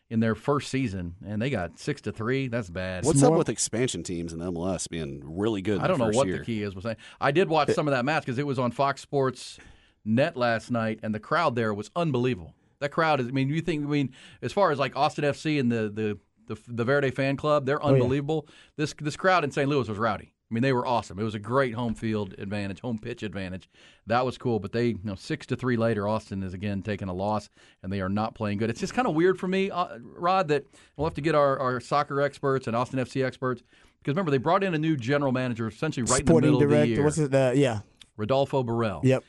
[0.10, 2.48] in their first season, and they got six to three.
[2.48, 3.06] That's bad.
[3.06, 5.80] What's more- up with expansion teams in the MLS being really good?
[5.80, 6.40] I don't the know what year?
[6.40, 6.76] the key is.
[6.76, 6.98] Was saying.
[7.22, 9.58] I did watch some of that match because it was on Fox Sports
[10.06, 12.54] Net last night, and the crowd there was unbelievable.
[12.84, 13.28] That crowd is.
[13.28, 13.86] I mean, you think?
[13.86, 16.20] I mean, as far as like Austin FC and the the
[16.54, 18.48] the, the Verde fan club, they're unbelievable.
[18.76, 19.70] This this crowd in St.
[19.70, 20.34] Louis was rowdy.
[20.52, 21.18] I mean, they were awesome.
[21.18, 23.70] It was a great home field advantage, home pitch advantage.
[24.06, 24.60] That was cool.
[24.60, 27.50] But they, you know, six to three later, Austin is again taking a loss,
[27.82, 28.70] and they are not playing good.
[28.70, 30.66] It's just kind of weird for me, uh, Rod, that
[30.98, 33.64] we'll have to get our, our soccer experts and Austin FC experts
[34.04, 36.60] because remember they brought in a new general manager essentially right Sporting in the middle
[36.60, 36.82] director.
[36.82, 37.34] of the year, What's it?
[37.34, 37.80] Uh, yeah.
[38.18, 39.04] Rodolfo Borrell.
[39.04, 39.24] Yep.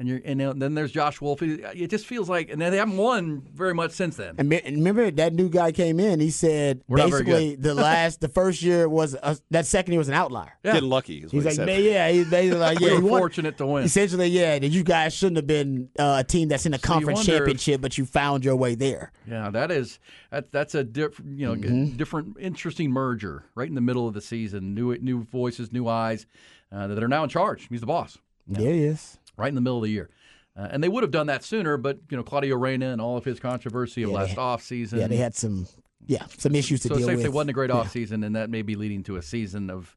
[0.00, 1.42] And you're and then there's Josh Wolff.
[1.42, 4.34] It just feels like, and they haven't won very much since then.
[4.38, 6.20] And remember that new guy came in.
[6.20, 10.08] He said We're basically the last, the first year was a, that second year was
[10.08, 10.56] an outlier.
[10.64, 10.72] Yeah.
[10.72, 11.18] Getting lucky.
[11.18, 11.66] Is what He's he like, said.
[11.66, 13.84] man, yeah, he's basically like, yeah, we he were won- fortunate to win.
[13.84, 16.88] Essentially, yeah, that you guys shouldn't have been uh, a team that's in the So
[16.88, 19.12] conference wonder if- championship, but you found your way there.
[19.28, 19.98] Yeah, that is
[20.30, 21.96] that, that's a diff, you know Mm-hmm.
[21.98, 24.72] different, interesting merger right in the middle of the season.
[24.74, 26.24] New new voices, new eyes
[26.72, 27.68] uh, that are now in charge.
[27.68, 28.16] He's the boss.
[28.48, 29.18] There he is.
[29.40, 30.10] Right in the middle of the year.
[30.56, 33.16] Uh, and they would have done that sooner, but you know Claudio Reyna and all
[33.16, 34.98] of his controversy of Yeah, last had- off season.
[34.98, 35.66] Yeah, they had some,
[36.06, 37.22] yeah, some issues to so deal with.
[37.22, 37.76] they wasn't a great Yeah.
[37.76, 39.96] off season, and that may be leading to a season of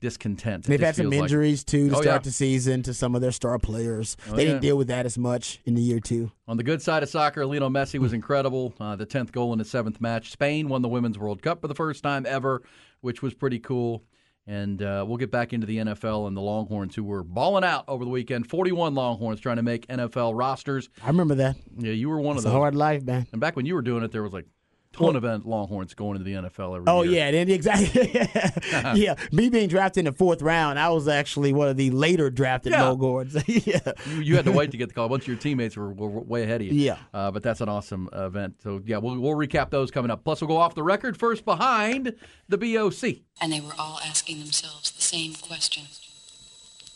[0.00, 0.64] discontent.
[0.64, 2.18] It They've had some feels like- injuries too to Oh, start yeah.
[2.24, 4.16] the season to some of their star players.
[4.30, 4.48] Oh, they yeah.
[4.52, 6.32] didn't deal with that as much in the year two.
[6.48, 8.72] On the good side of soccer, Lionel Messi was incredible.
[8.80, 10.30] Uh, the tenth goal in his seventh match.
[10.30, 12.62] Spain won the Women's World Cup for the first time ever,
[13.02, 14.02] which was pretty cool.
[14.46, 17.84] And uh, we'll get back into the NFL and the Longhorns, who were balling out
[17.86, 18.48] over the weekend.
[18.48, 20.88] Forty-one Longhorns trying to make NFL rosters.
[21.04, 21.56] I remember that.
[21.78, 22.58] Yeah, you were one It's of a those.
[22.60, 23.26] hard life, man.
[23.32, 24.46] And back when you were doing it, there was like
[24.92, 27.12] a ton of uh, Longhorns going into the NFL every Oh year.
[27.12, 28.10] yeah, then exactly.
[29.00, 32.28] yeah, me being drafted in the fourth round, I was actually one of the later
[32.30, 32.88] drafted Yeah.
[32.88, 33.34] Longhorns.
[33.48, 35.06] yeah, You, you had to wait to get the call.
[35.06, 36.72] A bunch of your teammates were, were way ahead of you.
[36.74, 36.96] Yeah.
[37.14, 38.56] Uh, but that's an awesome event.
[38.62, 40.24] So, yeah, we'll, we'll recap those coming up.
[40.24, 42.14] Plus, we'll go off the record first behind
[42.48, 43.20] the BOC.
[43.40, 45.84] And they were all asking themselves the same question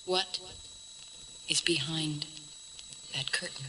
[0.04, 0.40] What
[1.48, 2.26] is behind
[3.14, 3.64] that curtain?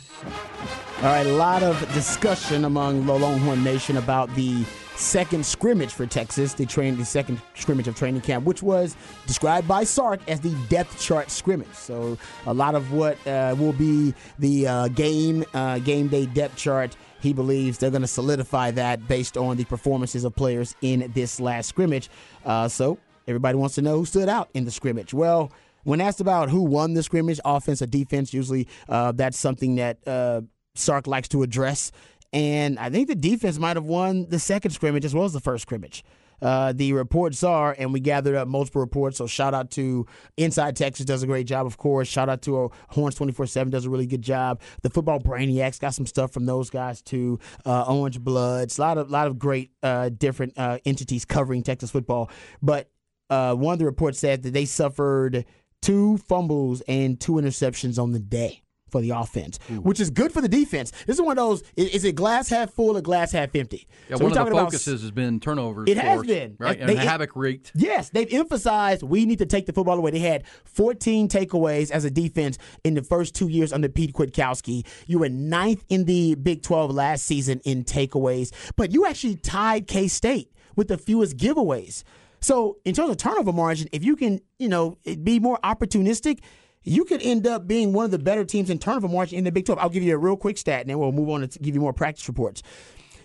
[0.97, 4.63] All right, a lot of discussion among the Longhorn Nation about the
[4.95, 8.95] second scrimmage for Texas, the train, the second scrimmage of training camp, which was
[9.27, 11.73] described by Sark as the depth chart scrimmage.
[11.73, 16.55] So a lot of what uh, will be the uh, game uh, game day depth
[16.55, 16.95] chart.
[17.21, 21.39] He believes they're going to solidify that based on the performances of players in this
[21.39, 22.09] last scrimmage.
[22.45, 25.13] Uh, so everybody wants to know who stood out in the scrimmage.
[25.13, 25.51] Well,
[25.85, 30.05] when asked about who won the scrimmage, offense or defense, usually uh, that's something that
[30.05, 30.41] uh,
[30.75, 31.93] Sark likes to address.
[32.33, 35.39] And I think the defense might have won the second scrimmage as well as the
[35.39, 36.03] first scrimmage.
[36.41, 39.17] Uh, the reports are, and we gathered up multiple reports.
[39.17, 42.09] So shout out to Inside Texas does a great job, of course.
[42.09, 44.59] Shout out to uh, Horns twenty four seven does a really good job.
[44.81, 47.39] The Football Brainiacs got some stuff from those guys too.
[47.65, 51.89] Uh, Orange Bloods, a lot of lot of great uh, different uh, entities covering Texas
[51.89, 52.29] football.
[52.61, 52.89] But
[53.29, 55.45] uh, one of the reports said that they suffered
[55.85, 60.41] two fumbles and two interceptions on the day for the offense, which is good for
[60.41, 60.91] the defense.
[61.05, 61.63] This is one of those.
[61.75, 63.87] Is, is it glass half full or glass half empty?
[64.09, 65.89] Yeah, So one of the talking about- focuses has been turnovers.
[65.89, 66.55] It has been.
[66.59, 66.77] Right?
[66.77, 67.71] They- And havoc wreaked.
[67.75, 70.11] Yes, they've emphasized we need to take the football away.
[70.11, 74.85] They had 14 takeaways as a defense in the first two years under Pete Kwiatkowski.
[75.07, 79.87] You were ninth in the Big 12 last season in takeaways, but you actually tied
[79.87, 82.03] K State with the fewest giveaways.
[82.45, 86.41] So in terms of turnover margin, if you can, you know, be more opportunistic,
[86.83, 89.51] you could end up being one of the better teams in turnover margin in the
[89.51, 89.79] Big 12.
[89.79, 91.81] I'll give you a real quick stat, and then we'll move on to give you
[91.81, 92.61] more practice reports.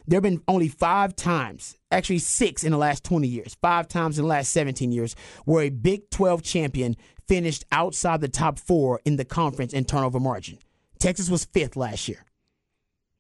[0.07, 4.19] There have been only five times, actually six in the last 20 years, five times
[4.19, 6.97] in the last 17 years, where a Big 12 champion
[7.29, 10.57] finished outside the top four in the conference in turnover margin.
[10.99, 12.25] Texas was fifth last year.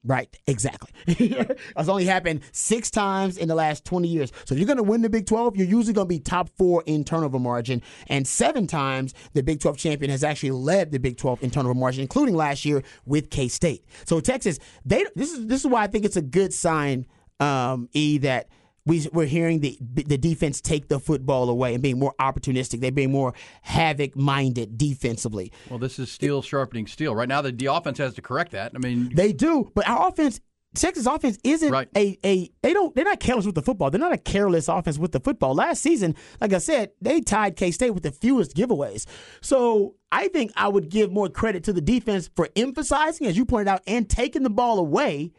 [0.02, 0.90] Right, exactly.
[1.76, 4.32] It's only happened six times in the last 20 years.
[4.44, 6.48] So if you're going to win the Big 12, you're usually going to be top
[6.56, 7.82] four in turnover margin.
[8.06, 11.74] And seven times the Big 12 champion has actually led the Big 12 in turnover
[11.74, 13.84] margin, including last year with K State.
[14.06, 17.06] So Texas, they this is this is why I think it's a good sign,
[17.38, 18.48] um, E, that
[18.86, 22.80] we, we're hearing the the defense take the football away and being more opportunistic.
[22.80, 25.52] They're being more havoc minded defensively.
[25.68, 27.14] Well, this is steel sharpening steel.
[27.14, 28.72] Right now, the, the offense has to correct that.
[28.74, 30.40] I mean, They do, but our offense,
[30.74, 31.88] Texas offense, isn't Right.
[31.96, 32.50] a a.
[32.62, 32.94] They don't.
[32.94, 33.90] They're not careless with the football.
[33.90, 35.54] They're not a careless offense with the football.
[35.54, 39.04] Last season, like I said, they tied K State with the fewest giveaways.
[39.40, 43.44] So I think I would give more credit to the defense for emphasizing, as you
[43.44, 45.32] pointed out, and taking the ball away.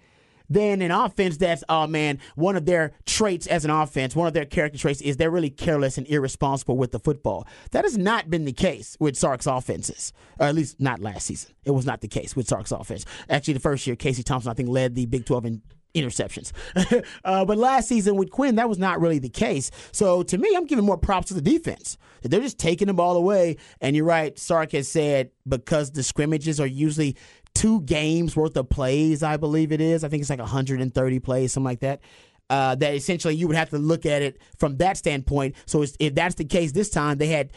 [0.52, 4.34] Than an offense that's, oh man, one of their traits as an offense, one of
[4.34, 7.48] their character traits is they're really careless and irresponsible with the football.
[7.72, 11.54] That has not been the case with Sark's offenses, or at least not last season.
[11.64, 13.06] It was not the case with Sark's offense.
[13.30, 15.62] Actually, the first year, Casey Thompson, I think, led the Big 12 in
[15.96, 16.52] interceptions.
[17.24, 19.72] uh, but last season with Quinn, that was not really the case.
[19.92, 21.98] So to me, I'm giving more props to the defense.
[22.24, 23.58] They're just taking the ball away.
[23.80, 27.18] And you're right, Sark has said because the scrimmages are usually
[27.54, 30.04] two games worth of plays, I believe it is.
[30.04, 32.02] I think it's like 130 plays, something like that.
[32.50, 35.56] Uh, that essentially you would have to look at it from that standpoint.
[35.66, 37.52] So it's, if that's the case this time, they had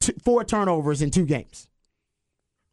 [0.00, 1.66] t- four turnovers in two games.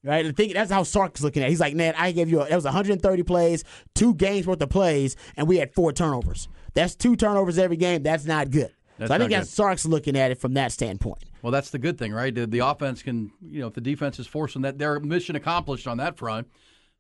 [0.03, 1.47] Right, I think that's how Sark's looking at.
[1.47, 1.49] it.
[1.49, 3.64] He's like, man, I gave you a, that was 130 plays,
[3.95, 6.47] two games worth of plays, and we had four turnovers.
[6.76, 8.03] That's two turnovers every game.
[8.03, 8.72] That's not good.
[8.99, 11.24] That's so I think that's Sark's looking at it from that standpoint.
[11.47, 12.35] Well, that's the good thing, right?
[12.35, 15.87] The, the offense can, you know, if the defense is forcing that, their mission accomplished
[15.87, 16.45] on that front.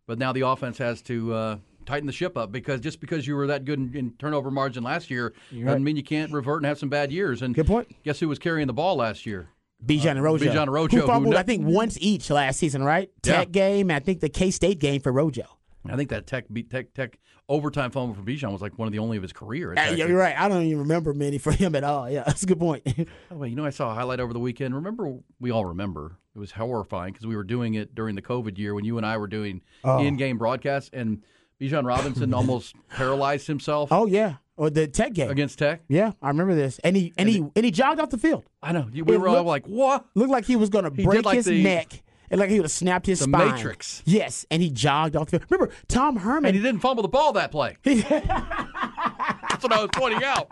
[0.05, 3.35] But now the offense has to uh, tighten the ship up because just because you
[3.35, 6.65] were that good in, in turnover margin last year doesn't mean you can't revert and
[6.65, 7.41] have some bad years.
[7.41, 7.93] And Good point.
[8.05, 9.49] Guess who was carrying the ball last year?
[9.85, 10.45] Bijan and Rojo.
[10.45, 13.11] Bijan and Rojo, Who fumbled, who ne- I think, once each last season, right?
[13.25, 13.39] Yeah.
[13.39, 15.56] Tech game, I think the K State game for Rojo.
[15.91, 17.19] I think that tech tech tech
[17.49, 19.73] overtime fumble for Bijan was like one of the only of his career.
[19.73, 20.37] Yeah, actually- you're right.
[20.37, 22.09] I don't even remember many for him at all.
[22.09, 22.83] Yeah, that's a good point.
[22.85, 24.75] By the way, you know, I saw a highlight over the weekend.
[24.75, 28.57] Remember, we all remember it was horrifying because we were doing it during the COVID
[28.57, 29.99] year when you and I were doing Oh.
[29.99, 31.23] in-game broadcasts, and
[31.59, 35.29] Bijan Robinson almost paralyzed himself oh yeah, or the Tech game.
[35.31, 35.81] against Tech.
[35.87, 36.79] Yeah, I remember this.
[36.83, 38.43] And he and he and he jogged off the field.
[38.61, 40.91] I know you- we It were all like, "What?" Looked like he was going to
[40.91, 42.03] break like his the- neck.
[42.29, 43.55] And like he would have snapped his The spine.
[43.55, 44.03] Matrix.
[44.05, 45.51] Yes, and he jogged off the field.
[45.51, 46.45] Remember, Tom Herman.
[46.49, 47.77] And he didn't fumble the ball that play.
[47.83, 50.49] That's what I was pointing out.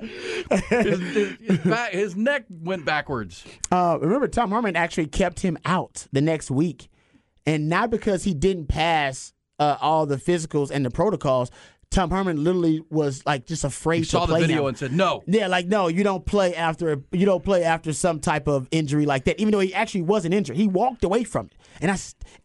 [0.00, 3.44] His, his, his, back, his neck went backwards.
[3.70, 6.88] Uh, remember, Tom Herman actually kept him out the next week,
[7.46, 11.50] and not because he didn't pass uh, all the physicals and the protocols.
[11.90, 14.68] Tom Herman literally was like just afraid He to saw the video him.
[14.68, 18.20] and said, "No." Yeah, like no, you don't play after you don't play after some
[18.20, 19.40] type of injury like that.
[19.40, 21.52] Even though he actually wasn't injured, he walked away from it.
[21.80, 21.96] And I,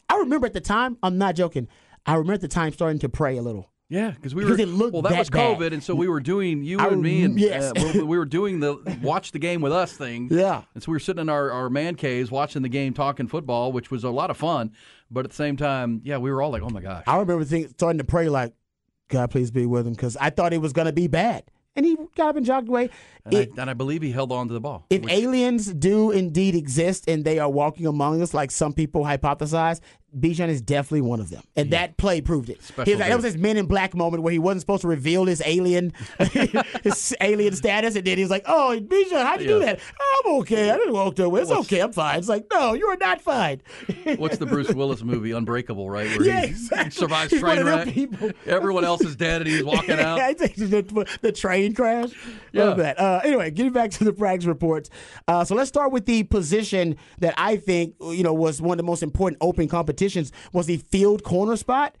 [0.08, 1.68] I remember at the time, I'm not joking.
[2.06, 3.70] I remember at the time starting to pray a little.
[3.90, 4.58] Yeah, because we were.
[4.58, 5.58] It looked well, that that was bad.
[5.58, 7.70] COVID, and so we were doing you I and me, and yes.
[7.76, 10.28] uh, we- we were doing the watch the game with us thing.
[10.32, 10.62] Yeah.
[10.72, 13.72] and so we were sitting in our, our man caves watching the game, talking football,
[13.72, 14.72] which was a lot of fun.
[15.10, 17.44] But at the same time, yeah, we were all like, "Oh my gosh!" I remember
[17.44, 18.54] think, starting to pray like,
[19.14, 21.44] God, please be with him, because I thought it was going to be bad,
[21.76, 22.90] and he got up and jogged away.
[23.24, 24.86] And, It- I, and I believe he held on to the ball.
[24.90, 29.04] if which- aliens do indeed exist and they are walking among us, like some people
[29.04, 29.78] hypothesize,
[30.18, 32.62] Bijan is definitely one of them, and that play proved it.
[32.62, 34.82] Special He was like, that was his Men in Black moment where he wasn't supposed
[34.82, 35.92] to reveal his alien,
[36.82, 39.64] his alien status, and then he was like, "Oh, Bijan, how'd you do Yeah.
[39.66, 39.80] that?
[40.26, 40.70] I'm okay.
[40.70, 41.40] I didn't walk away.
[41.42, 41.80] It's okay.
[41.80, 43.60] I'm fine." It's like, no, you are not fine.
[44.16, 46.08] What's the Bruce Willis movie, Unbreakable, right?
[46.18, 46.90] Where Yeah, he, exactly.
[46.90, 47.88] survives He's train wreck.
[47.88, 48.30] people.
[48.46, 50.18] Everyone else is dead, and he's walking out.
[50.64, 52.10] The, the train crash.
[52.52, 52.64] Yeah.
[52.64, 52.98] Love that.
[52.98, 54.90] Uh, anyway, getting back to the practice reports.
[55.28, 58.76] Uh, so let's start with the position that I think you know was one of
[58.78, 59.68] the most important open
[60.04, 61.96] competitions was the field corner spot.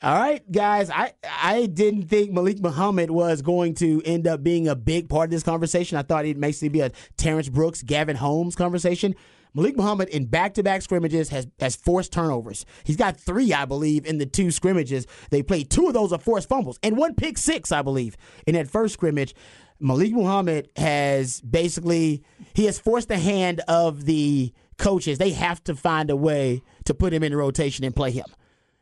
[0.00, 4.68] All right, guys, I I didn't think Malik Muhammad was going to end up being
[4.68, 5.98] a big part of this conversation.
[5.98, 9.16] I thought it'd basically be a Terrence Brooks, Gavin Holmes conversation.
[9.54, 12.64] Malik Muhammad in back-to-back scrimmages has has forced turnovers.
[12.84, 15.68] He's got three, I believe, in the two scrimmages they played.
[15.68, 18.94] Two of those are forced fumbles and one pick six, I believe, in that first
[18.94, 19.34] scrimmage.
[19.80, 22.22] Malik Muhammad has basically
[22.54, 25.18] he has forced the hand of the coaches.
[25.18, 28.24] They have to find a way to put him in rotation and play him.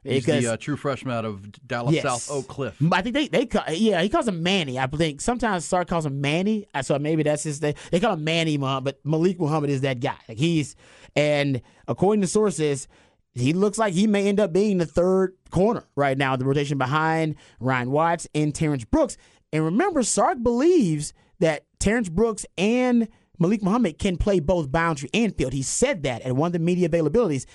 [0.04, 2.04] He's Because- the uh, true freshman out of Dallas Yes.
[2.04, 2.76] South Oak Cliff.
[2.92, 4.78] I think they they ca- yeah he calls him Manny.
[4.78, 6.68] I think sometimes Sark calls him Manny.
[6.82, 9.98] So maybe that's his they they call him Manny Muhammad, but Malik Muhammad is that
[9.98, 10.16] guy.
[10.28, 10.76] Like he's
[11.16, 12.86] and according to sources,
[13.34, 16.78] he looks like he may end up being the third corner right now, the rotation
[16.78, 19.16] behind Ryan Watts and Terrence Brooks.
[19.52, 23.08] And remember, Sark believes that Terrence Brooks and
[23.38, 25.52] Malik Muhammad can play both boundary and field.
[25.52, 27.46] He said that at one of the media availabilities.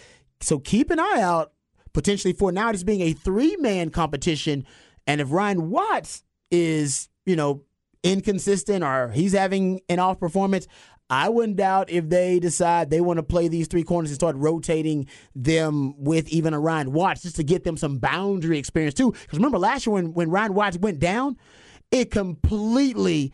[0.41, 1.53] So keep an eye out
[1.93, 4.65] potentially for now this being a three man competition.
[5.07, 7.63] And if Ryan Watts is, you know,
[8.03, 10.67] inconsistent or he's having an off performance,
[11.09, 14.37] I wouldn't doubt if they decide they want to play these three corners and start
[14.37, 19.11] rotating them with even a Ryan Watts just to get them some boundary experience too.
[19.11, 21.37] Because remember last year when, when Ryan Watts went down,
[21.91, 23.33] it completely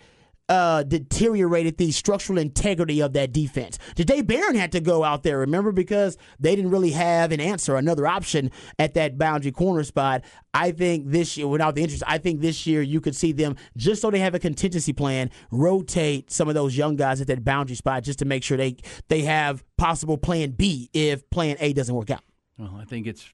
[0.49, 3.77] uh, deteriorated the structural integrity of that defense.
[3.95, 7.75] Jay Barron had to go out there, remember, because they didn't really have an answer,
[7.75, 10.23] another option at that boundary corner spot.
[10.53, 13.55] I think this year, without the interest, I think this year you could see them,
[13.75, 17.43] just so they have a contingency plan, rotate some of those young guys at that
[17.43, 18.77] boundary spot just to make sure they,
[19.09, 22.23] they have possible plan B if plan A doesn't work out.
[22.57, 23.31] Well, I think it's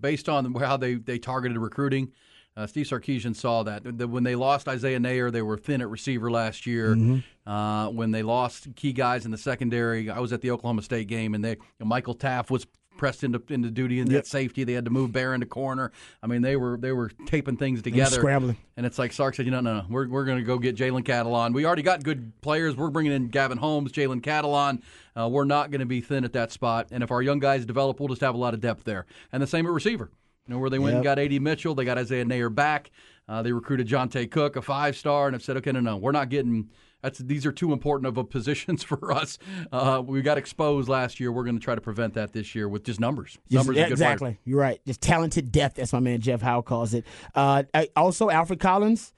[0.00, 2.12] based on how they, they targeted recruiting.
[2.56, 3.98] Uh, Steve Sarkisian saw that.
[3.98, 6.94] The- when they lost Isaiah Neyor, they were thin at receiver last year.
[6.94, 7.50] Mm-hmm.
[7.50, 11.06] Uh, when they lost key guys in the secondary, I was at the Oklahoma State
[11.06, 14.64] game, and they you know, Michael Taaffe was pressed into into duty and that safety.
[14.64, 15.92] They had to move Bear into corner.
[16.22, 18.56] I mean, they were they were taping things together, scrambling.
[18.76, 20.76] And it's like Sark said, you know, no, no, we're we're going to go get
[20.76, 21.52] Jalen Catalon.
[21.52, 22.76] We already got good players.
[22.76, 24.82] We're bringing in Gavin Holmes, Jalen Catalon.
[25.14, 26.88] Uh, we're not going to be thin at that spot.
[26.90, 29.06] And if our young guys develop, we'll just have a lot of depth there.
[29.32, 30.10] And the same at receiver.
[30.46, 31.38] You know, where they went and got A.D.
[31.40, 32.90] Mitchell, they got Isaiah Neyor back.
[33.28, 36.12] Uh, they recruited Johntay Cook, a five star, and have said, okay, no, no, we're
[36.12, 36.70] not getting.
[37.02, 39.38] That's these are too important of a positions for us.
[39.72, 41.32] Uh, we got exposed last year.
[41.32, 43.38] We're going to try to prevent that this year with just numbers.
[43.50, 44.38] Numbers, yeah, of good exactly.
[44.44, 44.80] You're right.
[44.86, 45.76] Just talented depth.
[45.76, 47.04] That's my man Jeff Howe calls it.
[47.34, 47.64] Uh,
[47.96, 49.12] also, Alfred Collins.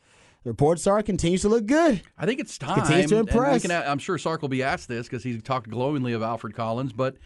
[0.45, 2.01] The reports are continues to look good.
[2.17, 2.77] I think it's time.
[2.81, 3.63] Continues to impress.
[3.63, 6.93] can- I'm sure Sark will be asked this because he's talked glowingly of Alfred Collins,
[6.93, 7.17] but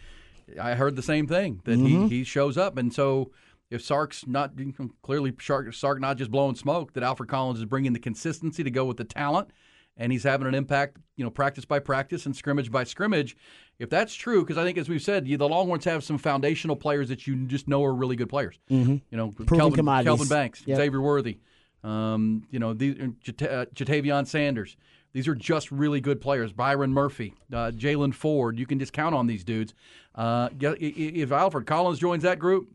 [0.61, 2.07] I heard the same thing that Mm-hmm.
[2.07, 3.31] he, he shows up, and so
[3.73, 4.53] if Sark's not
[5.01, 8.71] clearly Sark, Sark not just blowing smoke, that Alfred Collins is bringing the consistency to
[8.71, 9.49] go with the talent,
[9.97, 13.35] and he's having an impact, you know, practice by practice and scrimmage by scrimmage.
[13.79, 16.75] If that's true, because I think as we've said, you, the Longhorns have some foundational
[16.75, 18.59] players that you just know are really good players.
[18.71, 18.97] Mm-hmm.
[19.11, 19.85] You know, Kelvin.
[19.85, 20.77] Kelvin Banks, Yep.
[20.77, 21.39] Xavier Worthy,
[21.83, 22.95] um, you know, these,
[23.25, 24.77] Jata- uh, Ja'Tavion Sanders.
[25.13, 26.51] These are just really good players.
[26.53, 28.57] Byron Murphy, uh, Jaylan Ford.
[28.57, 29.73] You can just count on these dudes.
[30.15, 32.67] Uh, get- i- i- if Alfred Collins joins that group,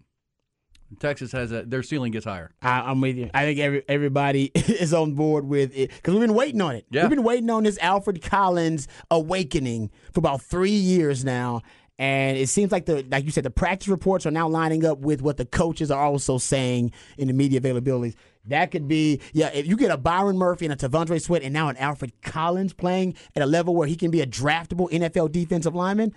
[1.01, 2.53] Texas has a, their ceiling gets higher.
[2.63, 3.31] I, I'm with you.
[3.35, 6.87] I think every, everybody is on board with it because we've been waiting on it.
[6.91, 7.03] Yeah.
[7.03, 11.63] We've been waiting on this Alfred Collins awakening for about three years now.
[12.01, 14.99] And it seems like the like you said, the practice reports are now lining up
[14.99, 18.15] with what the coaches are also saying in the media availabilities.
[18.47, 21.53] That could be, yeah, if you get a Byron Murphy and a T'Vondre Sweat and
[21.53, 25.33] now an Alfred Collins playing at a level where he can be a draftable NFL
[25.33, 26.15] defensive lineman,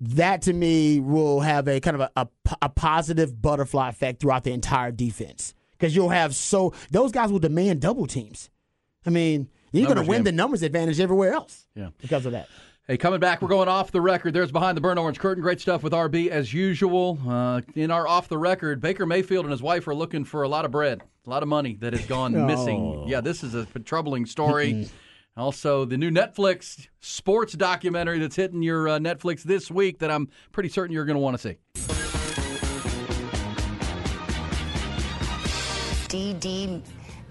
[0.00, 2.28] that to me will have a kind of a, a,
[2.62, 7.38] a positive butterfly effect throughout the entire defense because you'll have so those guys will
[7.38, 8.50] demand double teams.
[9.06, 10.24] I mean, you're going to win game.
[10.24, 11.66] the numbers advantage everywhere else.
[11.74, 11.90] Yeah.
[11.98, 12.48] because of that.
[12.88, 14.32] Hey, coming back, we're going off the record.
[14.32, 15.42] There's behind the burnt orange curtain.
[15.42, 17.18] Great stuff with RB as usual.
[17.26, 20.48] Uh, in our off the record, Baker Mayfield and his wife are looking for a
[20.48, 23.04] lot of bread, a lot of money that has gone missing.
[23.08, 24.88] Yeah, this is a troubling story.
[25.36, 30.30] Also, the new Netflix sports documentary that's hitting your uh, Netflix this week that I'm
[30.52, 31.58] pretty certain you're going to want to see.
[36.08, 36.80] DD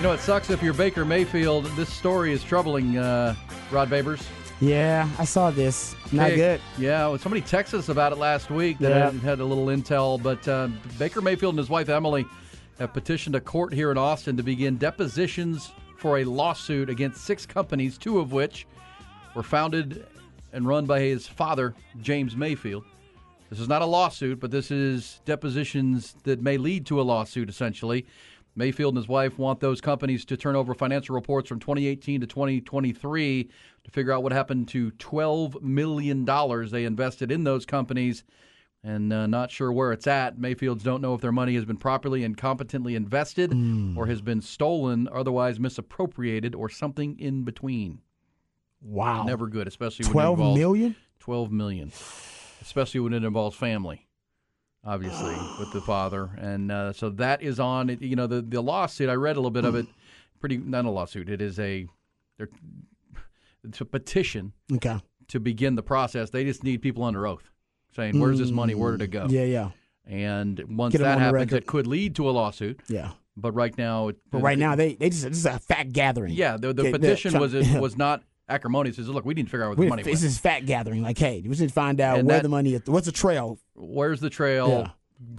[0.00, 1.66] You know, it sucks if you're Baker Mayfield.
[1.76, 3.34] This story is troubling, uh,
[3.70, 4.26] Rod Babers.
[4.58, 5.94] Yeah, I saw this.
[6.10, 6.60] Not Hey, good.
[6.78, 9.10] Yeah, well, somebody texted us about it last week that Yeah.
[9.10, 10.20] had, had a little intel.
[10.22, 12.24] But uh, Baker Mayfield and his wife Emily
[12.78, 17.44] have petitioned a court here in Austin to begin depositions for a lawsuit against six
[17.44, 18.66] companies, two of which
[19.34, 20.06] were founded
[20.54, 22.84] and run by his father, James Mayfield.
[23.50, 27.50] This is not a lawsuit, but this is depositions that may lead to a lawsuit,
[27.50, 28.06] essentially.
[28.56, 32.26] Mayfield and his wife want those companies to turn over financial reports from 2018 to
[32.26, 33.50] 2023
[33.84, 36.24] to figure out what happened to $12 million
[36.70, 38.24] they invested in those companies
[38.82, 40.38] and uh, not sure where it's at.
[40.38, 43.52] Mayfields don't know if their money has been properly and competently invested
[43.96, 48.00] or has been stolen, otherwise misappropriated, or something in between.
[48.80, 49.24] Wow.
[49.24, 50.96] Never good, especially when it 12 involves million?
[51.18, 51.92] 12 million.
[52.62, 54.06] Especially when it involves family,
[54.84, 56.30] obviously, with the father.
[56.38, 59.08] And uh, so that is on, you know, the, the lawsuit.
[59.08, 59.86] I read a little bit of it.
[60.40, 61.28] Pretty, not a lawsuit.
[61.28, 61.86] It is a,
[62.38, 62.48] they're,
[63.62, 64.98] it's a petition Okay.
[65.28, 66.30] to begin the process.
[66.30, 67.50] They just need people under oath
[67.94, 68.74] saying, where's this money?
[68.74, 69.26] Where did it go?
[69.28, 69.70] Yeah, yeah.
[70.06, 72.80] And once that on happens, it could lead to a lawsuit.
[72.88, 73.10] Yeah.
[73.36, 76.32] But right now, it, But right now, they, they just this is a fact gathering.
[76.34, 78.96] yeah, the, the petition trying- was it was not acrimonious.
[78.96, 80.24] Says, look, we need to figure out where the We- money this went.
[80.24, 81.02] is fact gathering.
[81.02, 82.82] Like, hey, we to find out And where that- the money is.
[82.86, 83.58] What's the trail?
[83.74, 84.68] Where's the trail?
[84.68, 84.90] Yeah.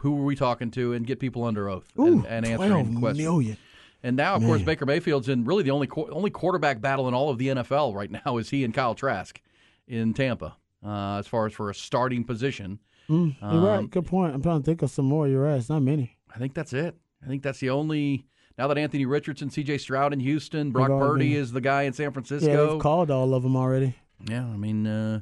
[0.01, 0.93] Who were we talking to?
[0.93, 3.18] And get people under oath and, and answering 12 questions.
[3.28, 3.57] million.
[4.03, 7.14] And now, of course, Baker Mayfield's in really the only qu- only quarterback battle in
[7.14, 9.39] all of the NFL right now is he and Kyle Trask
[9.88, 10.55] in Tampa,
[10.86, 12.80] uh, as far as for a starting position.
[13.09, 13.89] Mm, you're Um, right.
[13.89, 14.34] Good point.
[14.34, 15.28] I'm trying to think of some more.
[15.28, 15.57] You're right.
[15.57, 16.18] It's not many.
[16.34, 16.95] I think that's it.
[17.24, 18.26] I think that's the only.
[18.62, 19.80] Now that Anthony Richardson, C.J.
[19.80, 22.74] Stroud in Houston, Brock Purdy is the guy in San Yeah, Francisco.
[22.74, 23.95] they've called all of them already.
[24.30, 25.22] Yeah, I mean, uh,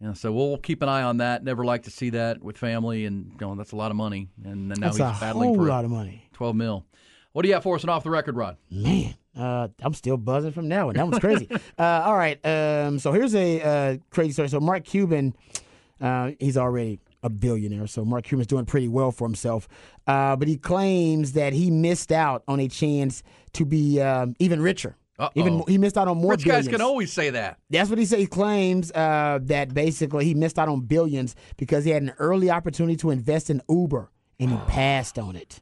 [0.00, 0.14] yeah.
[0.14, 1.44] So we'll keep an eye on that.
[1.44, 4.28] Never like to see that with family, and you know, that's a lot of money.
[4.46, 6.24] And then now That's he's a battling whole for lot of money.
[6.32, 6.86] twelve mil.
[7.32, 8.56] What do you have for us and off the record, Rod?
[8.70, 10.94] Man, uh, I'm still buzzing from that one.
[10.96, 11.50] That one's crazy.
[11.78, 12.40] uh, all right.
[12.46, 14.48] Um, so here's a uh, crazy story.
[14.48, 15.36] So Mark Cuban,
[16.00, 17.86] uh, he's already a billionaire.
[17.86, 19.68] So Mark Cuban's doing pretty well for himself.
[20.10, 24.60] Uh, but he claims that he missed out on a chance to be um, even
[24.60, 24.96] richer.
[25.20, 25.30] Uh-oh.
[25.36, 26.66] Even he missed out on more Rich billions.
[26.66, 27.58] guys can always say that.
[27.68, 28.18] That's what he says.
[28.18, 32.50] He claims uh, that basically he missed out on billions because he had an early
[32.50, 35.60] opportunity to invest in Uber and he passed on it.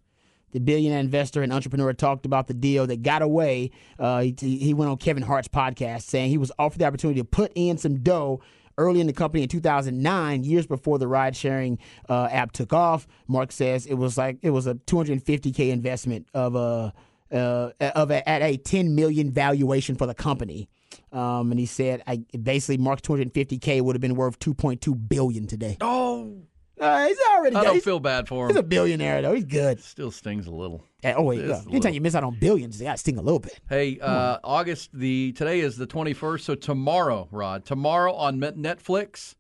[0.53, 3.70] The billionaire investor and entrepreneur talked about the deal that got away.
[3.99, 7.24] Uh, he, he went on Kevin Hart's podcast saying he was offered the opportunity to
[7.24, 8.40] put in some dough
[8.78, 13.06] early in the company in 2009, years before the ride sharing uh, app took off.
[13.26, 16.94] Mark says it was like it was a 250k investment of a
[17.30, 20.68] uh, of a, at a 10 million valuation for the company.
[21.12, 25.76] Um, and he said, I basically Mark's 250k would have been worth 2.2 billion today.
[25.80, 26.42] Oh,
[26.80, 27.56] Uh, he's already.
[27.56, 28.50] I don't feel bad for him.
[28.50, 29.34] he's a billionaire though.
[29.34, 29.80] He's good.
[29.82, 30.84] Still stings a little.
[31.02, 31.60] Yeah, oh wait, yeah.
[31.70, 33.60] anytime you miss out on billions, they got to sting a little bit.
[33.68, 39.34] Hey, uh, August the today is the twenty first, so tomorrow, Rod, tomorrow on Netflix,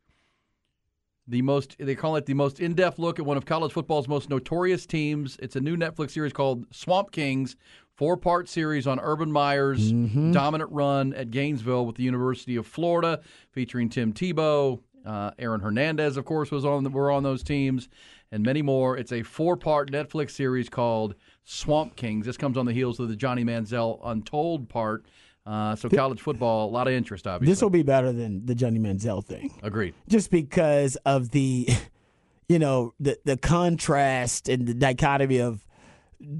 [1.26, 4.08] the most they call it the most in depth look at one of college football's
[4.08, 5.36] most notorious teams.
[5.42, 7.56] It's a new Netflix series called Swamp Kings,
[7.96, 13.20] four part series on Urban Meyer's dominant run at Gainesville with the University of Florida,
[13.50, 17.88] featuring Tim Tebow, uh, Aaron Hernandez, of course, was on we were on those teams,
[18.30, 18.96] and many more.
[18.96, 22.26] It's a four part Netflix series called Swamp Kings.
[22.26, 25.06] This comes on the heels of the Johnny Manziel Untold part.
[25.46, 27.50] Uh, so college football, a lot of interest, obviously.
[27.50, 29.58] This will be better than the Johnny Manziel thing.
[29.62, 29.94] Agreed.
[30.06, 31.68] just because of the
[32.48, 35.64] you know the the contrast and the dichotomy of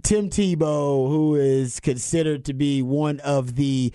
[0.03, 3.93] Tim Tebow who is considered to be one of the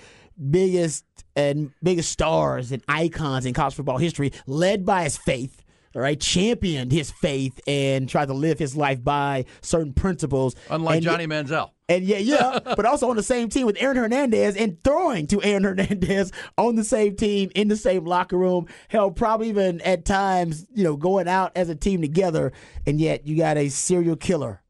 [0.50, 1.06] biggest
[1.36, 5.64] and biggest stars and icons in college football history led by his faith
[5.96, 10.96] all right championed his faith and tried to live his life by certain principles Unlike
[10.96, 11.70] And Johnny Manziel.
[11.88, 15.42] and yeah, yeah, but also on the same team with Aaron Hernandez and throwing to
[15.44, 18.66] Aaron Hernandez on the same team in the same locker room.
[18.88, 22.54] Hell, probably even at times, you know, going out as a team together.
[22.88, 24.64] And yet you got a serial killer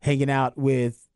[0.00, 1.06] hanging out with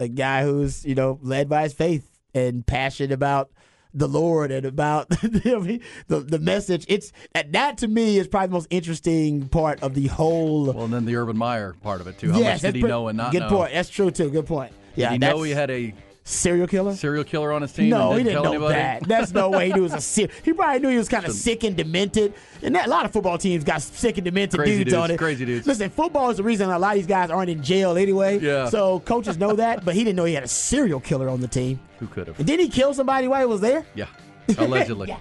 [0.00, 3.50] a guy who's, you know, led by his faith and passionate about
[3.96, 6.84] the Lord and about the, the message.
[6.88, 10.66] It's that, that to me is probably the most interesting part of the whole.
[10.72, 12.30] Well, and then the Urban Meyer part of it too.
[12.32, 13.48] How Yes, much did he pretty- know and not Good know?
[13.48, 13.72] point.
[13.72, 14.30] That's true too.
[14.30, 14.72] Good point.
[14.94, 15.92] Yeah, did he know he had a
[16.28, 16.94] serial killer?
[16.94, 17.88] serial killer on his team?
[17.88, 18.74] No, he didn't know anybody?
[18.74, 19.02] that.
[19.08, 20.30] That's no way he knew he was a sick.
[20.44, 22.34] He probably knew he was kind of sick and demented.
[22.62, 25.10] And that, a lot of football teams got sick and demented Crazy dudes, dudes, on
[25.12, 25.18] it.
[25.18, 25.66] crazy dudes.
[25.66, 28.38] Listen, football is the reason a lot of these guys aren't in jail anyway.
[28.38, 28.68] Yeah.
[28.68, 31.48] So coaches know that, but he didn't know he had a serial killer on the
[31.48, 31.78] team.
[32.00, 32.38] Who could have?
[32.38, 33.86] And didn't he kill somebody while he was there?
[33.94, 34.06] Yeah,
[34.58, 35.08] allegedly.
[35.08, 35.18] Yeah.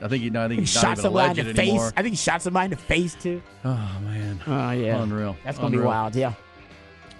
[0.00, 0.30] I think he.
[0.30, 1.86] No, I think He shot somebody in the anymore.
[1.86, 1.92] face.
[1.96, 3.42] I think he shot somebody in the face too.
[3.64, 4.40] Oh man.
[4.46, 5.02] Oh yeah.
[5.02, 5.36] Unreal.
[5.44, 6.14] That's gonna be wild.
[6.14, 6.34] Yeah.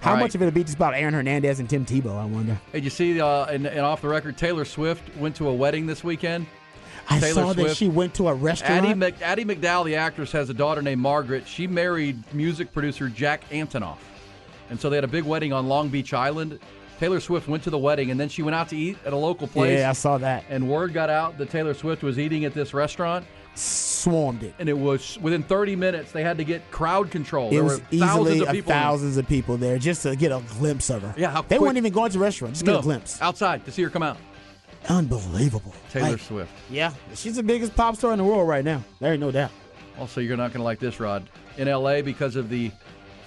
[0.00, 0.20] How right.
[0.20, 2.16] much of it'll be just about Aaron Hernandez and Tim Tebow?
[2.16, 2.54] I wonder.
[2.72, 3.20] Hey, did you see?
[3.20, 6.46] Uh, and, and off the record, Taylor Swift went to a wedding this weekend.
[7.10, 8.84] I Taylor saw that she went to a restaurant.
[8.84, 11.48] Addie, Mc, Andie MacDowell, the actress, has a daughter named Margaret.
[11.48, 13.98] She married music producer Jack Antonoff.
[14.70, 16.60] And so they had a big wedding on Long Beach Island.
[16.98, 19.16] Taylor Swift went to the wedding and then she went out to eat at a
[19.16, 19.78] local place.
[19.78, 20.44] Yeah, I saw that.
[20.50, 23.24] And word got out that Taylor Swift was eating at this restaurant.
[23.58, 24.54] Swarmed it.
[24.58, 27.48] And it was within 30 minutes, they had to get crowd control.
[27.48, 28.72] It there was were easily thousands of people.
[28.72, 31.14] thousands of people there just to get a glimpse of her.
[31.16, 32.54] Yeah, how they quick- weren't even going to the restaurant.
[32.54, 33.20] Just no, get a glimpse.
[33.20, 34.16] outside to see her come out.
[34.88, 35.74] Unbelievable.
[35.90, 36.50] Taylor Like, Swift.
[36.70, 38.82] Yeah, she's the biggest pop star in the world right now.
[39.00, 39.50] There ain't no doubt.
[39.98, 41.28] Also, you're not going to like this, Rod.
[41.56, 42.70] In LA, because of the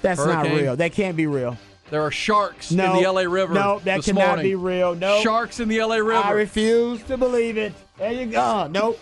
[0.02, 0.76] That's not real.
[0.78, 1.58] That can't be real.
[1.90, 3.54] There are sharks No, in the LA River.
[3.54, 4.46] No, that cannot morning.
[4.46, 4.96] be real.
[4.96, 5.20] No.
[5.22, 6.14] Sharks in the LA River.
[6.16, 7.74] I refuse to believe it.
[7.98, 8.40] There you go.
[8.42, 8.98] Oh, nope.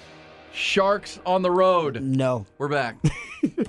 [0.53, 2.01] Sharks on the road.
[2.01, 2.45] No.
[2.57, 2.97] We're back.